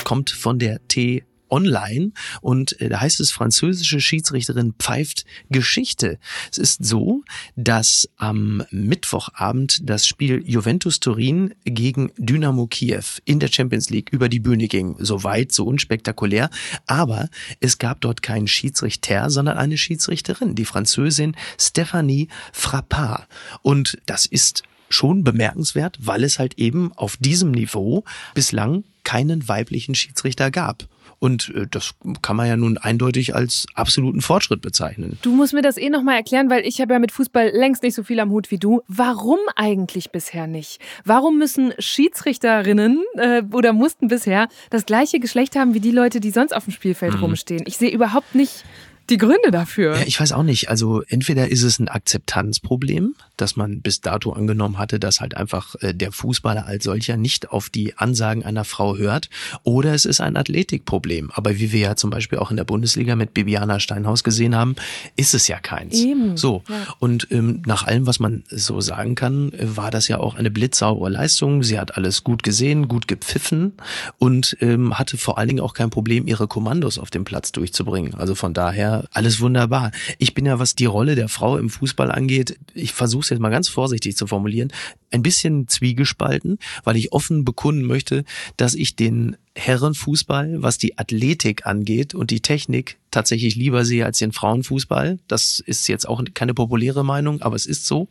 Kommt 0.03 0.31
von 0.31 0.59
der 0.59 0.81
T 0.89 1.25
online 1.53 2.13
und 2.41 2.81
äh, 2.81 2.89
da 2.89 3.01
heißt 3.01 3.21
es, 3.21 3.31
französische 3.31 4.01
Schiedsrichterin 4.01 4.75
pfeift 4.79 5.25
Geschichte. 5.51 6.19
Es 6.51 6.59
ist 6.59 6.85
so, 6.85 7.23
dass 7.55 8.09
am 8.17 8.65
Mittwochabend 8.71 9.89
das 9.89 10.07
Spiel 10.07 10.43
Juventus 10.45 10.99
Turin 10.99 11.55
gegen 11.65 12.11
Dynamo 12.17 12.67
Kiew 12.67 13.05
in 13.25 13.39
der 13.39 13.49
Champions 13.49 13.91
League 13.91 14.11
über 14.13 14.29
die 14.29 14.41
Bühne 14.41 14.67
ging. 14.67 14.97
So 14.99 15.23
weit, 15.23 15.53
so 15.53 15.65
unspektakulär. 15.67 16.51
Aber 16.87 17.29
es 17.61 17.79
gab 17.79 18.01
dort 18.01 18.23
keinen 18.23 18.49
Schiedsrichter, 18.49 19.31
sondern 19.31 19.59
eine 19.59 19.79
Schiedsrichterin, 19.79 20.55
die 20.55 20.65
Französin 20.65 21.37
Stephanie 21.61 22.29
Frappard. 22.53 23.29
Und 23.63 23.99
das 24.07 24.27
ist 24.27 24.63
schon 24.89 25.25
bemerkenswert, 25.25 25.99
weil 26.01 26.25
es 26.25 26.39
halt 26.39 26.59
eben 26.59 26.93
auf 26.95 27.17
diesem 27.17 27.51
Niveau 27.51 28.05
bislang 28.35 28.85
keinen 29.05 29.49
weiblichen 29.49 29.95
Schiedsrichter 29.95 30.51
gab. 30.51 30.89
Und 31.23 31.55
äh, 31.55 31.69
das 31.71 31.95
kann 32.21 32.35
man 32.35 32.49
ja 32.49 32.57
nun 32.57 32.79
eindeutig 32.79 33.37
als 33.37 33.67
absoluten 33.75 34.23
Fortschritt 34.23 34.61
bezeichnen. 34.61 35.21
Du 35.23 35.33
musst 35.33 35.55
mir 35.55 35.63
das 35.63 35.77
eh 35.77 35.89
nochmal 35.89 36.17
erklären, 36.17 36.51
weil 36.51 36.67
ich 36.67 36.81
habe 36.81 36.95
ja 36.95 36.99
mit 36.99 37.13
Fußball 37.13 37.51
längst 37.51 37.85
nicht 37.85 37.95
so 37.95 38.03
viel 38.03 38.19
am 38.19 38.31
Hut 38.31 38.51
wie 38.51 38.59
du. 38.59 38.83
Warum 38.89 39.39
eigentlich 39.55 40.11
bisher 40.11 40.49
nicht? 40.49 40.81
Warum 41.05 41.39
müssen 41.39 41.75
Schiedsrichterinnen 41.79 43.05
äh, 43.15 43.43
oder 43.53 43.73
mussten 43.73 44.09
bisher 44.09 44.49
das 44.71 44.85
gleiche 44.85 45.21
Geschlecht 45.21 45.55
haben 45.55 45.75
wie 45.75 45.81
die 45.81 45.93
Leute, 45.93 46.19
die 46.19 46.33
sonst 46.33 46.57
auf 46.57 46.65
dem 46.65 46.73
Spielfeld 46.73 47.15
mhm. 47.15 47.21
rumstehen? 47.21 47.63
Ich 47.67 47.77
sehe 47.77 47.93
überhaupt 47.93 48.35
nicht 48.35 48.65
die 49.11 49.17
Gründe 49.17 49.51
dafür? 49.51 49.97
Ja, 49.97 50.03
ich 50.07 50.21
weiß 50.21 50.33
auch 50.33 50.43
nicht. 50.43 50.69
Also 50.71 51.03
entweder 51.03 51.49
ist 51.49 51.63
es 51.63 51.79
ein 51.79 51.89
Akzeptanzproblem, 51.89 53.15
dass 53.37 53.57
man 53.57 53.81
bis 53.81 54.01
dato 54.01 54.33
angenommen 54.33 54.79
hatte, 54.79 55.01
dass 55.01 55.21
halt 55.21 55.37
einfach 55.37 55.75
äh, 55.81 55.95
der 55.95 56.13
Fußballer 56.13 56.67
als 56.67 56.85
solcher 56.85 57.17
nicht 57.17 57.51
auf 57.51 57.69
die 57.71 57.97
Ansagen 57.97 58.45
einer 58.45 58.65
Frau 58.65 58.97
hört, 58.97 59.29
oder 59.65 59.95
es 59.95 60.05
ist 60.05 60.21
ein 60.21 60.37
Athletikproblem. 60.37 61.31
Aber 61.33 61.59
wie 61.59 61.73
wir 61.73 61.81
ja 61.81 61.97
zum 61.97 62.11
Beispiel 62.11 62.39
auch 62.39 62.51
in 62.51 62.57
der 62.57 62.65
Bundesliga 62.65 63.17
mit 63.17 63.35
Bibiana 63.35 63.81
Steinhaus 63.81 64.25
gesehen 64.25 64.55
haben, 64.55 64.77
ist 65.17 65.35
es 65.35 65.49
ja 65.49 65.59
keins. 65.59 65.99
Eben. 65.99 66.37
So. 66.37 66.63
Ja. 66.69 66.95
Und 66.99 67.29
ähm, 67.31 67.63
nach 67.67 67.87
allem, 67.87 68.07
was 68.07 68.21
man 68.21 68.45
so 68.49 68.81
sagen 68.81 69.15
kann, 69.15 69.53
war 69.59 69.91
das 69.91 70.09
ja 70.09 70.19
auch 70.19 70.35
eine 70.35 70.51
blitzsaubere 70.51 71.11
Leistung. 71.11 71.63
Sie 71.63 71.79
hat 71.79 71.97
alles 71.97 72.25
gut 72.25 72.43
gesehen, 72.43 72.89
gut 72.89 73.09
gepfiffen 73.09 73.73
und 74.19 74.57
ähm, 74.61 74.99
hatte 74.99 75.19
vor 75.19 75.39
allen 75.39 75.49
Dingen 75.49 75.61
auch 75.61 75.75
kein 75.75 75.91
Problem, 75.91 76.27
ihre 76.27 76.47
Kommandos 76.47 76.99
auf 76.99 77.11
dem 77.11 77.25
Platz 77.25 77.53
durchzubringen. 77.53 78.15
Also 78.15 78.35
von 78.35 78.55
daher 78.55 78.92
alles 79.13 79.41
wunderbar. 79.41 79.91
Ich 80.19 80.35
bin 80.35 80.47
ja, 80.47 80.59
was 80.59 80.75
die 80.75 80.87
Rolle 80.87 81.15
der 81.15 81.29
Frau 81.29 81.57
im 81.57 81.71
Fußball 81.71 82.11
angeht, 82.11 82.59
ich 82.75 82.93
versuche 82.93 83.23
es 83.23 83.31
jetzt 83.31 83.41
mal 83.41 83.51
ganz 83.51 83.69
vorsichtig 83.69 84.17
zu 84.17 84.27
formulieren, 84.27 84.73
ein 85.11 85.23
bisschen 85.23 85.69
zwiegespalten, 85.69 86.59
weil 86.85 86.97
ich 86.97 87.13
offen 87.13 87.45
bekunden 87.45 87.85
möchte, 87.85 88.25
dass 88.57 88.75
ich 88.75 88.97
den 88.97 89.37
Herrenfußball, 89.55 90.63
was 90.63 90.79
die 90.79 90.99
Athletik 90.99 91.67
angeht 91.67 92.15
und 92.15 92.31
die 92.31 92.41
Technik, 92.41 92.99
tatsächlich 93.13 93.55
lieber 93.55 93.85
sehe 93.85 94.05
als 94.05 94.19
den 94.19 94.33
Frauenfußball. 94.33 95.19
Das 95.29 95.63
ist 95.65 95.87
jetzt 95.87 96.09
auch 96.09 96.23
keine 96.35 96.55
populäre 96.55 97.05
Meinung, 97.05 97.43
aber 97.43 97.55
es 97.55 97.67
ist 97.67 97.87
so. 97.87 98.09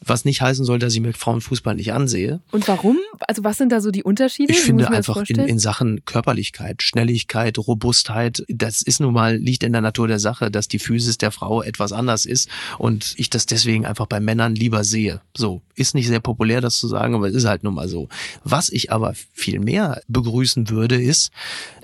Was 0.00 0.24
nicht 0.24 0.40
heißen 0.40 0.64
soll, 0.64 0.78
dass 0.78 0.94
ich 0.94 1.00
mir 1.00 1.12
Frauenfußball 1.12 1.74
nicht 1.74 1.92
ansehe. 1.92 2.40
Und 2.52 2.66
warum? 2.68 2.98
Also 3.20 3.44
was 3.44 3.58
sind 3.58 3.70
da 3.70 3.80
so 3.80 3.90
die 3.90 4.02
Unterschiede? 4.02 4.52
Ich 4.52 4.60
finde 4.60 4.88
einfach 4.88 5.22
in, 5.28 5.40
in 5.40 5.58
Sachen 5.58 6.04
Körperlichkeit, 6.04 6.82
Schnelligkeit, 6.82 7.58
Robustheit, 7.58 8.44
das 8.48 8.80
ist 8.80 9.00
nun 9.00 9.12
mal, 9.12 9.36
liegt 9.36 9.64
in 9.64 9.72
der 9.72 9.82
Natur 9.82 10.08
der 10.08 10.18
Sache, 10.20 10.50
dass 10.50 10.68
die 10.68 10.78
Physis 10.78 11.18
der 11.18 11.32
Frau 11.32 11.62
etwas 11.62 11.92
anders 11.92 12.24
ist 12.24 12.48
und 12.78 13.14
ich 13.16 13.30
das 13.30 13.46
deswegen 13.46 13.84
einfach 13.84 14.06
bei 14.06 14.20
Männern 14.20 14.54
lieber 14.54 14.84
sehe. 14.84 15.20
So, 15.36 15.62
ist 15.74 15.94
nicht 15.94 16.06
sehr 16.06 16.20
populär, 16.20 16.60
das 16.60 16.78
zu 16.78 16.86
sagen, 16.86 17.14
aber 17.14 17.28
es 17.28 17.34
ist 17.34 17.44
halt 17.44 17.64
nun 17.64 17.74
mal 17.74 17.88
so. 17.88 18.08
Was 18.44 18.68
ich 18.68 18.92
aber 18.92 19.14
viel 19.32 19.58
mehr 19.58 20.00
begrüßen 20.06 20.70
würde, 20.70 20.83
würde, 20.84 21.00
ist, 21.02 21.30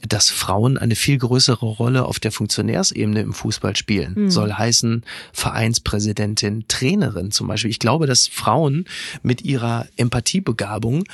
dass 0.07 0.29
Frauen 0.29 0.77
eine 0.77 0.95
viel 0.95 1.17
größere 1.17 1.65
Rolle 1.65 2.05
auf 2.05 2.21
der 2.21 2.33
Funktionärsebene 2.33 3.23
im 3.23 3.33
Fußball 3.33 3.75
spielen. 3.77 4.15
Mhm. 4.15 4.31
Soll 4.31 4.53
heißen 4.53 5.05
Vereinspräsidentin, 5.33 6.67
Trainerin 6.69 7.31
zum 7.31 7.49
Beispiel. 7.49 7.71
Ich 7.71 7.79
glaube, 7.79 8.07
dass 8.07 8.29
Frauen 8.29 8.85
mit 9.23 9.43
ihrer 9.43 9.87
Empathiebegabung 9.97 11.05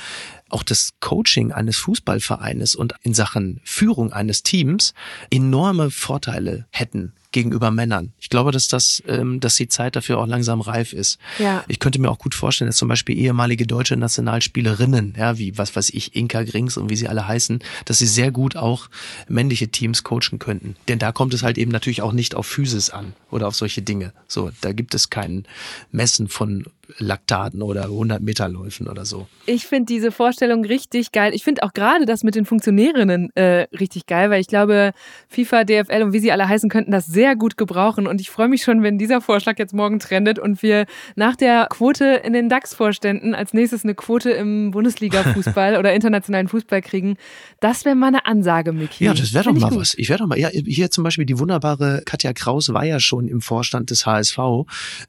auch 0.49 0.63
das 0.63 0.91
Coaching 0.99 1.53
eines 1.53 1.77
Fußballvereines 1.77 2.75
und 2.75 2.93
in 3.03 3.13
Sachen 3.13 3.61
Führung 3.63 4.11
eines 4.11 4.43
Teams 4.43 4.93
enorme 5.29 5.89
Vorteile 5.89 6.65
hätten 6.71 7.13
gegenüber 7.31 7.71
Männern. 7.71 8.13
Ich 8.19 8.29
glaube, 8.29 8.51
dass 8.51 8.67
das, 8.67 9.03
ähm, 9.07 9.39
dass 9.39 9.55
die 9.55 9.67
Zeit 9.67 9.95
dafür 9.95 10.19
auch 10.19 10.27
langsam 10.27 10.61
reif 10.61 10.93
ist. 10.93 11.19
Ja. 11.39 11.63
Ich 11.67 11.79
könnte 11.79 11.99
mir 11.99 12.09
auch 12.09 12.19
gut 12.19 12.33
vorstellen, 12.33 12.69
dass 12.69 12.77
zum 12.77 12.87
Beispiel 12.87 13.17
ehemalige 13.17 13.67
deutsche 13.67 13.97
Nationalspielerinnen, 13.97 15.15
ja, 15.17 15.37
wie 15.37 15.57
was 15.57 15.75
weiß 15.75 15.89
ich, 15.91 16.15
Inka 16.15 16.43
Grings 16.43 16.77
und 16.77 16.89
wie 16.89 16.95
sie 16.95 17.07
alle 17.07 17.27
heißen, 17.27 17.59
dass 17.85 17.99
sie 17.99 18.07
sehr 18.07 18.31
gut 18.31 18.55
auch 18.55 18.89
männliche 19.27 19.67
Teams 19.67 20.03
coachen 20.03 20.39
könnten. 20.39 20.75
Denn 20.87 20.99
da 20.99 21.11
kommt 21.11 21.33
es 21.33 21.43
halt 21.43 21.57
eben 21.57 21.71
natürlich 21.71 22.01
auch 22.01 22.13
nicht 22.13 22.35
auf 22.35 22.47
Physis 22.47 22.89
an 22.89 23.13
oder 23.29 23.47
auf 23.47 23.55
solche 23.55 23.81
Dinge. 23.81 24.13
So, 24.27 24.51
da 24.61 24.71
gibt 24.71 24.95
es 24.95 25.09
kein 25.09 25.45
Messen 25.91 26.27
von 26.27 26.65
Laktaten 26.99 27.61
oder 27.61 27.83
100 27.83 28.21
Meter 28.21 28.47
Läufen 28.47 28.87
oder 28.87 29.05
so. 29.05 29.27
Ich 29.45 29.67
finde 29.67 29.85
diese 29.85 30.11
Vorstellung 30.11 30.63
richtig 30.65 31.11
geil. 31.11 31.33
Ich 31.33 31.43
finde 31.43 31.63
auch 31.63 31.73
gerade 31.73 32.05
das 32.05 32.23
mit 32.23 32.35
den 32.35 32.45
Funktionärinnen 32.45 33.29
äh, 33.35 33.67
richtig 33.77 34.05
geil, 34.05 34.29
weil 34.29 34.41
ich 34.41 34.47
glaube, 34.47 34.93
FIFA, 35.27 35.63
DFL 35.65 36.03
und 36.03 36.13
wie 36.13 36.19
sie 36.19 36.31
alle 36.31 36.47
heißen, 36.47 36.69
könnten 36.69 36.91
das 36.91 37.05
sehr 37.05 37.35
gut 37.35 37.57
gebrauchen. 37.57 38.07
Und 38.07 38.21
ich 38.21 38.29
freue 38.29 38.47
mich 38.47 38.63
schon, 38.63 38.83
wenn 38.83 38.97
dieser 38.97 39.21
Vorschlag 39.21 39.59
jetzt 39.59 39.73
morgen 39.73 39.99
trendet 39.99 40.39
und 40.39 40.63
wir 40.63 40.85
nach 41.15 41.35
der 41.35 41.67
Quote 41.69 42.05
in 42.23 42.33
den 42.33 42.49
DAX-Vorständen 42.49 43.35
als 43.35 43.53
nächstes 43.53 43.83
eine 43.83 43.95
Quote 43.95 44.31
im 44.31 44.71
Bundesliga-Fußball 44.71 45.75
oder 45.79 45.93
internationalen 45.93 46.47
Fußball 46.47 46.81
kriegen. 46.81 47.17
Das 47.59 47.85
wäre 47.85 47.95
mal 47.95 48.07
eine 48.07 48.25
Ansage, 48.25 48.71
Miki. 48.71 49.05
Ja, 49.05 49.13
das 49.13 49.33
wäre 49.33 49.45
doch 49.45 49.53
mal 49.53 49.69
gut. 49.69 49.79
was. 49.79 49.93
Ich 49.95 50.09
wäre 50.09 50.19
doch 50.19 50.27
mal, 50.27 50.39
ja, 50.39 50.49
hier 50.49 50.89
zum 50.91 51.03
Beispiel 51.03 51.25
die 51.25 51.37
wunderbare 51.37 52.03
Katja 52.05 52.33
Kraus 52.33 52.71
war 52.73 52.85
ja 52.85 52.99
schon 52.99 53.27
im 53.27 53.41
Vorstand 53.41 53.89
des 53.89 54.05
HSV, 54.05 54.37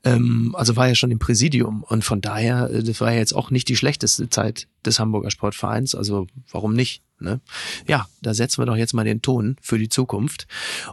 ähm, 0.05 0.55
also 0.57 0.77
war 0.77 0.89
ja 0.89 0.95
schon 0.95 1.11
im 1.11 1.19
Präsidium 1.19 1.68
Präsidium. 1.69 1.83
Und 1.83 2.05
von 2.05 2.21
daher, 2.21 2.71
äh, 2.71 2.83
das 2.83 3.01
war 3.01 3.13
ja 3.13 3.19
jetzt 3.19 3.35
auch 3.35 3.51
nicht 3.51 3.69
die 3.69 3.77
schlechteste 3.77 4.29
Zeit 4.29 4.67
des 4.85 4.99
Hamburger 4.99 5.31
Sportvereins. 5.31 5.95
Also 5.95 6.27
warum 6.51 6.75
nicht? 6.75 7.03
Ne? 7.21 7.41
Ja, 7.89 8.07
da 8.23 8.33
setzen 8.33 8.63
wir 8.63 8.67
doch 8.67 8.77
jetzt 8.77 8.95
mal 8.95 9.05
den 9.05 9.23
Ton 9.23 9.57
für 9.61 9.77
die 9.77 9.89
Zukunft 9.89 10.47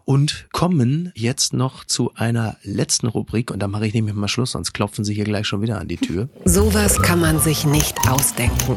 und 0.05 0.47
kommen 0.51 1.11
jetzt 1.13 1.53
noch 1.53 1.85
zu 1.85 2.15
einer 2.15 2.57
letzten 2.63 3.05
Rubrik 3.05 3.51
und 3.51 3.59
da 3.59 3.67
mache 3.67 3.85
ich 3.85 3.93
nämlich 3.93 4.15
mal 4.15 4.27
Schluss, 4.27 4.53
sonst 4.53 4.73
klopfen 4.73 5.05
sie 5.05 5.13
hier 5.13 5.25
gleich 5.25 5.45
schon 5.45 5.61
wieder 5.61 5.79
an 5.79 5.87
die 5.87 5.97
Tür. 5.97 6.27
Sowas 6.45 6.99
kann 6.99 7.21
man 7.21 7.39
sich 7.39 7.65
nicht 7.65 7.95
ausdenken. 8.09 8.75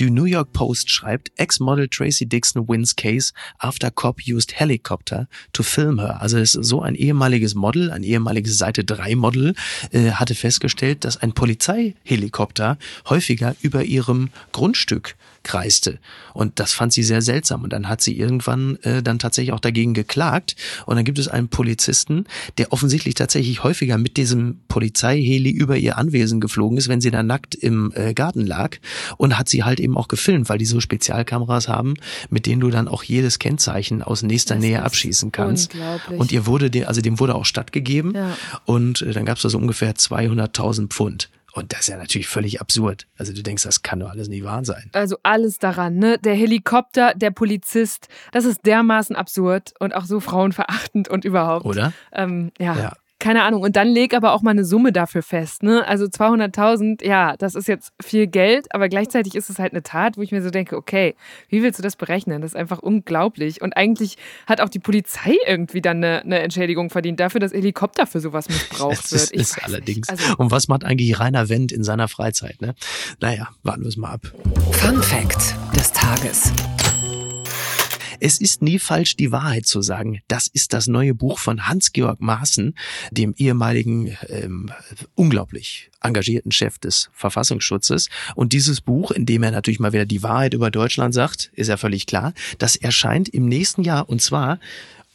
Die 0.00 0.08
New 0.08 0.24
York 0.24 0.54
Post 0.54 0.90
schreibt, 0.90 1.30
Ex-Model 1.36 1.86
Tracy 1.86 2.24
Dixon 2.24 2.66
wins 2.66 2.96
case 2.96 3.34
after 3.58 3.90
cop 3.90 4.22
used 4.26 4.58
helicopter 4.58 5.28
to 5.52 5.62
film 5.62 6.00
her. 6.00 6.22
Also 6.22 6.38
ist 6.38 6.52
so 6.52 6.80
ein 6.80 6.94
ehemaliges 6.94 7.54
Model, 7.54 7.90
ein 7.90 8.02
ehemaliges 8.02 8.56
Seite 8.56 8.82
3 8.82 9.14
Model, 9.14 9.54
äh, 9.92 10.12
hatte 10.12 10.34
festgestellt, 10.34 11.04
dass 11.04 11.18
ein 11.18 11.32
Polizeihelikopter 11.32 12.78
häufiger 13.10 13.54
über 13.60 13.84
ihrem 13.84 14.30
Grundstück 14.52 15.16
kreiste. 15.42 15.98
Und 16.34 16.60
das 16.60 16.72
fand 16.72 16.92
sie 16.92 17.02
sehr 17.02 17.22
seltsam. 17.22 17.64
Und 17.64 17.72
dann 17.72 17.88
hat 17.88 18.00
sie 18.00 18.16
irgendwann 18.16 18.76
äh, 18.82 19.02
dann 19.02 19.18
tatsächlich 19.18 19.52
auch 19.52 19.60
dagegen 19.60 19.94
geklagt. 19.94 20.56
Und 20.86 20.96
dann 20.96 21.04
gibt 21.04 21.18
es 21.18 21.28
einen 21.28 21.48
Polizisten, 21.48 22.24
der 22.58 22.72
offensichtlich 22.72 23.14
tatsächlich 23.14 23.62
häufiger 23.62 23.98
mit 23.98 24.16
diesem 24.16 24.60
Polizeiheli 24.68 25.50
über 25.50 25.76
ihr 25.76 25.98
Anwesen 25.98 26.40
geflogen 26.40 26.78
ist, 26.78 26.88
wenn 26.88 27.00
sie 27.00 27.10
da 27.10 27.22
nackt 27.22 27.54
im 27.54 27.92
äh, 27.94 28.14
Garten 28.14 28.46
lag. 28.46 28.76
Und 29.16 29.38
hat 29.38 29.48
sie 29.48 29.64
halt 29.64 29.80
eben 29.80 29.96
auch 29.96 30.08
gefilmt, 30.08 30.48
weil 30.48 30.58
die 30.58 30.66
so 30.66 30.80
Spezialkameras 30.80 31.68
haben, 31.68 31.94
mit 32.28 32.46
denen 32.46 32.60
du 32.60 32.70
dann 32.70 32.88
auch 32.88 33.02
jedes 33.02 33.38
Kennzeichen 33.38 34.02
aus 34.02 34.22
nächster 34.22 34.56
das 34.56 34.64
Nähe 34.64 34.82
abschießen 34.82 35.32
kannst. 35.32 35.72
Und 36.16 36.32
ihr 36.32 36.46
wurde, 36.46 36.86
also 36.86 37.00
dem 37.00 37.18
wurde 37.18 37.34
auch 37.34 37.44
stattgegeben. 37.44 38.14
Ja. 38.14 38.36
Und 38.64 39.02
äh, 39.02 39.12
dann 39.12 39.24
gab 39.24 39.36
es 39.36 39.42
da 39.42 39.48
so 39.48 39.58
ungefähr 39.58 39.94
200.000 39.94 40.88
Pfund. 40.88 41.30
Und 41.52 41.72
das 41.72 41.80
ist 41.80 41.88
ja 41.88 41.96
natürlich 41.96 42.28
völlig 42.28 42.60
absurd. 42.60 43.06
Also 43.18 43.32
du 43.32 43.42
denkst, 43.42 43.62
das 43.62 43.82
kann 43.82 44.00
doch 44.00 44.10
alles 44.10 44.28
nicht 44.28 44.44
wahr 44.44 44.64
sein. 44.64 44.90
Also 44.92 45.16
alles 45.22 45.58
daran, 45.58 45.96
ne? 45.96 46.18
Der 46.18 46.34
Helikopter, 46.34 47.14
der 47.14 47.30
Polizist, 47.30 48.08
das 48.32 48.44
ist 48.44 48.64
dermaßen 48.66 49.16
absurd 49.16 49.72
und 49.78 49.94
auch 49.94 50.04
so 50.04 50.20
frauenverachtend 50.20 51.08
und 51.08 51.24
überhaupt. 51.24 51.66
Oder? 51.66 51.92
Ähm, 52.12 52.52
ja. 52.58 52.76
ja 52.76 52.92
keine 53.20 53.44
Ahnung. 53.44 53.62
Und 53.62 53.76
dann 53.76 53.88
leg 53.88 54.14
aber 54.14 54.32
auch 54.32 54.42
mal 54.42 54.50
eine 54.50 54.64
Summe 54.64 54.92
dafür 54.92 55.22
fest. 55.22 55.62
Ne? 55.62 55.86
Also 55.86 56.06
200.000, 56.06 57.06
ja, 57.06 57.36
das 57.36 57.54
ist 57.54 57.68
jetzt 57.68 57.92
viel 58.02 58.26
Geld, 58.26 58.74
aber 58.74 58.88
gleichzeitig 58.88 59.34
ist 59.34 59.50
es 59.50 59.58
halt 59.58 59.72
eine 59.72 59.82
Tat, 59.82 60.16
wo 60.16 60.22
ich 60.22 60.32
mir 60.32 60.42
so 60.42 60.50
denke, 60.50 60.76
okay, 60.76 61.14
wie 61.48 61.62
willst 61.62 61.78
du 61.78 61.82
das 61.82 61.96
berechnen? 61.96 62.40
Das 62.40 62.52
ist 62.52 62.56
einfach 62.56 62.80
unglaublich. 62.80 63.62
Und 63.62 63.76
eigentlich 63.76 64.16
hat 64.46 64.60
auch 64.60 64.68
die 64.68 64.78
Polizei 64.78 65.36
irgendwie 65.46 65.80
dann 65.82 65.98
eine, 65.98 66.22
eine 66.22 66.40
Entschädigung 66.40 66.90
verdient 66.90 67.20
dafür, 67.20 67.40
dass 67.40 67.52
Helikopter 67.52 68.06
für 68.06 68.20
sowas 68.20 68.48
missbraucht 68.48 69.04
das 69.12 69.12
wird. 69.12 69.34
Ich 69.34 69.40
ist 69.42 69.62
allerdings. 69.62 70.08
Also, 70.08 70.34
Und 70.38 70.50
was 70.50 70.68
macht 70.68 70.84
eigentlich 70.84 71.20
Rainer 71.20 71.48
Wendt 71.48 71.72
in 71.72 71.84
seiner 71.84 72.08
Freizeit? 72.08 72.60
Ne? 72.60 72.74
Naja, 73.20 73.48
warten 73.62 73.82
wir 73.82 73.88
es 73.88 73.96
mal 73.96 74.12
ab. 74.12 74.22
Fun 74.72 75.02
Fact 75.02 75.54
des 75.76 75.92
Tages. 75.92 76.52
Es 78.20 78.40
ist 78.40 78.62
nie 78.62 78.78
falsch, 78.78 79.16
die 79.16 79.32
Wahrheit 79.32 79.66
zu 79.66 79.82
sagen. 79.82 80.20
Das 80.28 80.46
ist 80.46 80.72
das 80.72 80.86
neue 80.86 81.14
Buch 81.14 81.38
von 81.38 81.66
Hans-Georg 81.66 82.20
Maaßen, 82.20 82.74
dem 83.10 83.34
ehemaligen 83.36 84.16
ähm, 84.28 84.70
unglaublich 85.14 85.90
engagierten 86.02 86.52
Chef 86.52 86.78
des 86.78 87.10
Verfassungsschutzes. 87.12 88.08
Und 88.34 88.52
dieses 88.52 88.80
Buch, 88.80 89.10
in 89.10 89.26
dem 89.26 89.42
er 89.42 89.50
natürlich 89.50 89.80
mal 89.80 89.92
wieder 89.92 90.06
die 90.06 90.22
Wahrheit 90.22 90.54
über 90.54 90.70
Deutschland 90.70 91.14
sagt, 91.14 91.50
ist 91.54 91.68
ja 91.68 91.76
völlig 91.76 92.06
klar, 92.06 92.34
das 92.58 92.76
erscheint 92.76 93.28
im 93.28 93.46
nächsten 93.46 93.82
Jahr 93.82 94.08
und 94.08 94.22
zwar 94.22 94.60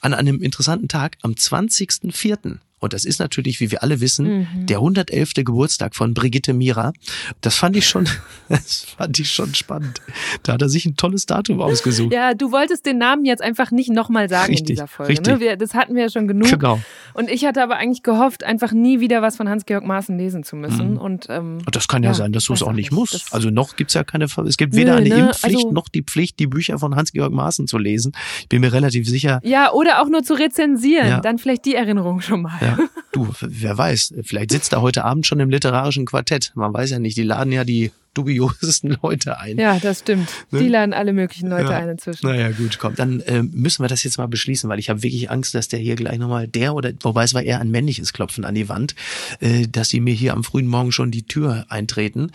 an 0.02 0.14
einem 0.14 0.42
interessanten 0.42 0.88
Tag 0.88 1.18
am 1.22 1.32
20.04. 1.32 2.58
Und 2.86 2.94
das 2.94 3.04
ist 3.04 3.20
natürlich, 3.20 3.60
wie 3.60 3.72
wir 3.72 3.82
alle 3.82 4.00
wissen, 4.00 4.40
mhm. 4.40 4.66
der 4.68 4.78
111. 4.78 5.34
Geburtstag 5.38 5.96
von 5.96 6.14
Brigitte 6.14 6.54
Mira. 6.54 6.94
Das 7.42 7.56
fand 7.56 7.76
ich 7.76 7.88
schon, 7.88 8.08
das 8.50 8.86
fand 8.98 9.20
ich 9.20 9.32
schon 9.32 9.56
spannend. 9.56 10.02
Da 10.44 10.54
hat 10.54 10.62
er 10.62 10.70
sich 10.70 10.86
ein 10.86 10.96
tolles 10.96 11.26
Datum 11.26 11.62
ausgesucht. 11.62 12.14
Ja, 12.14 12.36
du 12.36 12.52
wolltest 12.52 12.86
den 12.86 13.00
Namen 13.00 13.26
jetzt 13.26 13.42
einfach 13.42 13.72
nicht 13.72 13.90
nochmal 13.90 14.30
sagen 14.30 14.52
richtig, 14.52 14.62
in 14.62 14.76
dieser 14.76 14.88
Folge. 14.88 15.14
Ne? 15.14 15.20
Richtig. 15.20 15.34
Ne? 15.34 15.40
Wir, 15.40 15.58
das 15.58 15.74
hatten 15.74 15.96
wir 15.96 16.04
ja 16.04 16.10
schon 16.10 16.28
genug. 16.28 16.48
Genau. 16.48 16.80
Und 17.16 17.32
ich 17.32 17.44
hatte 17.46 17.64
aber 17.64 17.78
eigentlich 17.78 18.04
gehofft, 18.04 18.44
einfach 18.44 18.72
nie 18.72 19.00
wieder 19.00 19.24
was 19.24 19.36
von 19.36 19.50
Hans-Georg 19.50 19.84
Maaßen 19.84 20.16
lesen 20.16 20.44
zu 20.44 20.56
müssen. 20.56 20.92
Mhm. 20.92 20.98
Und, 20.98 21.26
ähm, 21.30 21.60
das 21.72 21.88
kann 21.88 22.04
ja, 22.04 22.10
ja 22.10 22.14
sein, 22.14 22.34
dass 22.34 22.46
du 22.46 22.54
es 22.54 22.62
auch 22.62 22.74
nicht 22.74 22.92
musst. 22.92 23.34
Also 23.34 23.50
noch 23.50 23.78
gibt's 23.78 23.96
ja 23.96 24.04
keine, 24.04 24.26
es 24.26 24.58
gibt 24.58 24.76
weder 24.76 24.94
Nö, 24.94 24.98
eine 24.98 25.10
ne? 25.10 25.16
Impfpflicht 25.22 25.56
also, 25.56 25.72
noch 25.72 25.90
die 25.90 26.04
Pflicht, 26.04 26.38
die 26.38 26.46
Bücher 26.46 26.78
von 26.78 26.96
Hans-Georg 26.96 27.32
Maaßen 27.32 27.66
zu 27.66 27.80
lesen. 27.80 28.12
Ich 28.42 28.50
bin 28.50 28.62
mir 28.62 28.72
relativ 28.74 29.10
sicher. 29.10 29.40
Ja, 29.44 29.72
oder 29.72 30.04
auch 30.04 30.08
nur 30.08 30.24
zu 30.24 30.36
rezensieren. 30.36 31.08
Ja. 31.08 31.20
Dann 31.22 31.40
vielleicht 31.40 31.66
die 31.66 31.74
Erinnerung 31.74 32.22
schon 32.22 32.44
mal. 32.44 32.60
Ja. 32.62 32.75
Du, 33.12 33.30
wer 33.40 33.78
weiß, 33.78 34.16
vielleicht 34.24 34.52
sitzt 34.52 34.74
er 34.74 34.82
heute 34.82 35.06
Abend 35.06 35.26
schon 35.26 35.40
im 35.40 35.50
literarischen 35.50 36.06
Quartett. 36.06 36.52
Man 36.56 36.74
weiß 36.74 36.92
ja 36.92 37.00
nicht, 37.00 37.18
die 37.18 37.24
laden 37.24 37.54
ja 37.54 37.64
die 37.64 37.92
dubiosesten 38.16 38.98
Leute 39.04 39.40
ein. 39.40 39.58
Ja, 39.58 39.78
das 39.80 40.00
stimmt. 40.00 40.30
Ne? 40.52 40.60
Die 40.60 40.68
laden 40.68 40.94
alle 40.94 41.14
möglichen 41.14 41.50
Leute 41.50 41.72
ja. 41.72 41.78
ein 41.78 41.90
inzwischen. 41.90 42.28
Naja, 42.28 42.50
gut, 42.52 42.80
komm. 42.80 42.96
Dann 42.96 43.20
äh, 43.22 43.44
müssen 43.44 43.84
wir 43.84 43.88
das 43.88 44.04
jetzt 44.04 44.18
mal 44.18 44.28
beschließen, 44.28 44.70
weil 44.70 44.80
ich 44.80 44.90
habe 44.90 45.04
wirklich 45.04 45.30
Angst, 45.30 45.54
dass 45.54 45.68
der 45.68 45.80
hier 45.80 45.96
gleich 45.96 46.18
nochmal 46.18 46.48
der 46.48 46.74
oder, 46.74 46.92
wobei 47.02 47.24
es 47.24 47.34
war 47.34 47.44
eher 47.44 47.60
ein 47.60 47.70
männliches 47.70 48.14
Klopfen 48.14 48.46
an 48.46 48.56
die 48.56 48.70
Wand, 48.70 48.96
äh, 49.40 49.68
dass 49.68 49.90
sie 49.90 50.00
mir 50.00 50.14
hier 50.14 50.34
am 50.34 50.44
frühen 50.44 50.68
Morgen 50.68 50.92
schon 50.92 51.12
die 51.12 51.24
Tür 51.24 51.66
eintreten. 51.70 52.32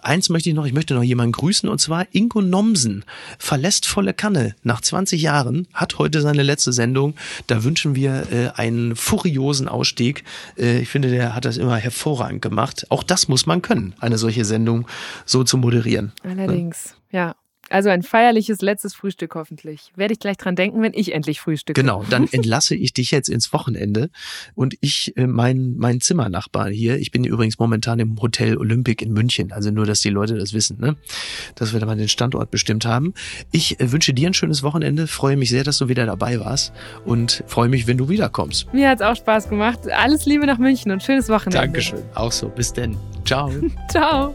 Eins 0.00 0.28
möchte 0.28 0.48
ich 0.50 0.54
noch, 0.54 0.66
ich 0.66 0.72
möchte 0.72 0.94
noch 0.94 1.02
jemanden 1.02 1.32
grüßen 1.32 1.68
und 1.68 1.80
zwar 1.80 2.06
Ingo 2.12 2.40
Nomsen 2.40 3.04
verlässt 3.38 3.86
volle 3.86 4.14
Kanne 4.14 4.54
nach 4.62 4.80
20 4.80 5.20
Jahren, 5.20 5.66
hat 5.72 5.98
heute 5.98 6.20
seine 6.20 6.42
letzte 6.42 6.72
Sendung. 6.72 7.14
Da 7.46 7.64
wünschen 7.64 7.94
wir 7.94 8.26
äh, 8.30 8.48
einen 8.54 8.96
furiosen 8.96 9.68
Ausstieg. 9.68 10.24
Äh, 10.58 10.80
ich 10.80 10.88
finde, 10.88 11.10
der 11.10 11.34
hat 11.34 11.44
das 11.44 11.56
immer 11.56 11.76
hervorragend 11.76 12.42
gemacht. 12.42 12.86
Auch 12.90 13.02
das 13.02 13.28
muss 13.28 13.46
man 13.46 13.62
können, 13.62 13.94
eine 14.00 14.18
solche 14.18 14.44
Sendung 14.44 14.86
so 15.24 15.44
zu 15.44 15.58
moderieren. 15.58 16.12
Allerdings, 16.22 16.96
ne? 17.10 17.18
ja. 17.18 17.34
Also 17.70 17.88
ein 17.88 18.02
feierliches 18.02 18.60
letztes 18.60 18.94
Frühstück 18.94 19.34
hoffentlich. 19.34 19.92
Werde 19.96 20.12
ich 20.12 20.20
gleich 20.20 20.36
dran 20.36 20.54
denken, 20.56 20.82
wenn 20.82 20.92
ich 20.94 21.14
endlich 21.14 21.40
frühstücke. 21.40 21.80
Genau, 21.80 22.04
dann 22.08 22.28
entlasse 22.32 22.74
ich 22.74 22.92
dich 22.92 23.10
jetzt 23.10 23.28
ins 23.28 23.52
Wochenende 23.52 24.10
und 24.54 24.76
ich, 24.80 25.16
äh, 25.16 25.26
mein, 25.26 25.74
mein 25.76 26.00
Zimmernachbar 26.00 26.68
hier, 26.68 26.98
ich 26.98 27.10
bin 27.10 27.24
übrigens 27.24 27.58
momentan 27.58 27.98
im 28.00 28.20
Hotel 28.20 28.58
Olympic 28.58 29.02
in 29.02 29.12
München, 29.12 29.52
also 29.52 29.70
nur, 29.70 29.86
dass 29.86 30.00
die 30.02 30.10
Leute 30.10 30.36
das 30.36 30.52
wissen, 30.52 30.78
ne? 30.78 30.96
dass 31.54 31.72
wir 31.72 31.80
da 31.80 31.86
mal 31.86 31.96
den 31.96 32.08
Standort 32.08 32.50
bestimmt 32.50 32.84
haben. 32.84 33.14
Ich 33.50 33.80
äh, 33.80 33.92
wünsche 33.92 34.12
dir 34.12 34.28
ein 34.28 34.34
schönes 34.34 34.62
Wochenende, 34.62 35.06
freue 35.06 35.36
mich 35.36 35.50
sehr, 35.50 35.64
dass 35.64 35.78
du 35.78 35.88
wieder 35.88 36.04
dabei 36.06 36.40
warst 36.40 36.72
und 37.04 37.44
freue 37.46 37.68
mich, 37.68 37.86
wenn 37.86 37.96
du 37.96 38.08
wiederkommst. 38.08 38.72
Mir 38.74 38.90
hat 38.90 39.00
es 39.00 39.06
auch 39.06 39.16
Spaß 39.16 39.48
gemacht. 39.48 39.80
Alles 39.90 40.26
Liebe 40.26 40.46
nach 40.46 40.58
München 40.58 40.92
und 40.92 41.02
schönes 41.02 41.28
Wochenende. 41.28 41.58
Dankeschön, 41.58 42.02
auch 42.14 42.32
so. 42.32 42.48
Bis 42.48 42.72
denn. 42.72 42.96
Ciao. 43.24 43.50
Ciao. 43.90 44.34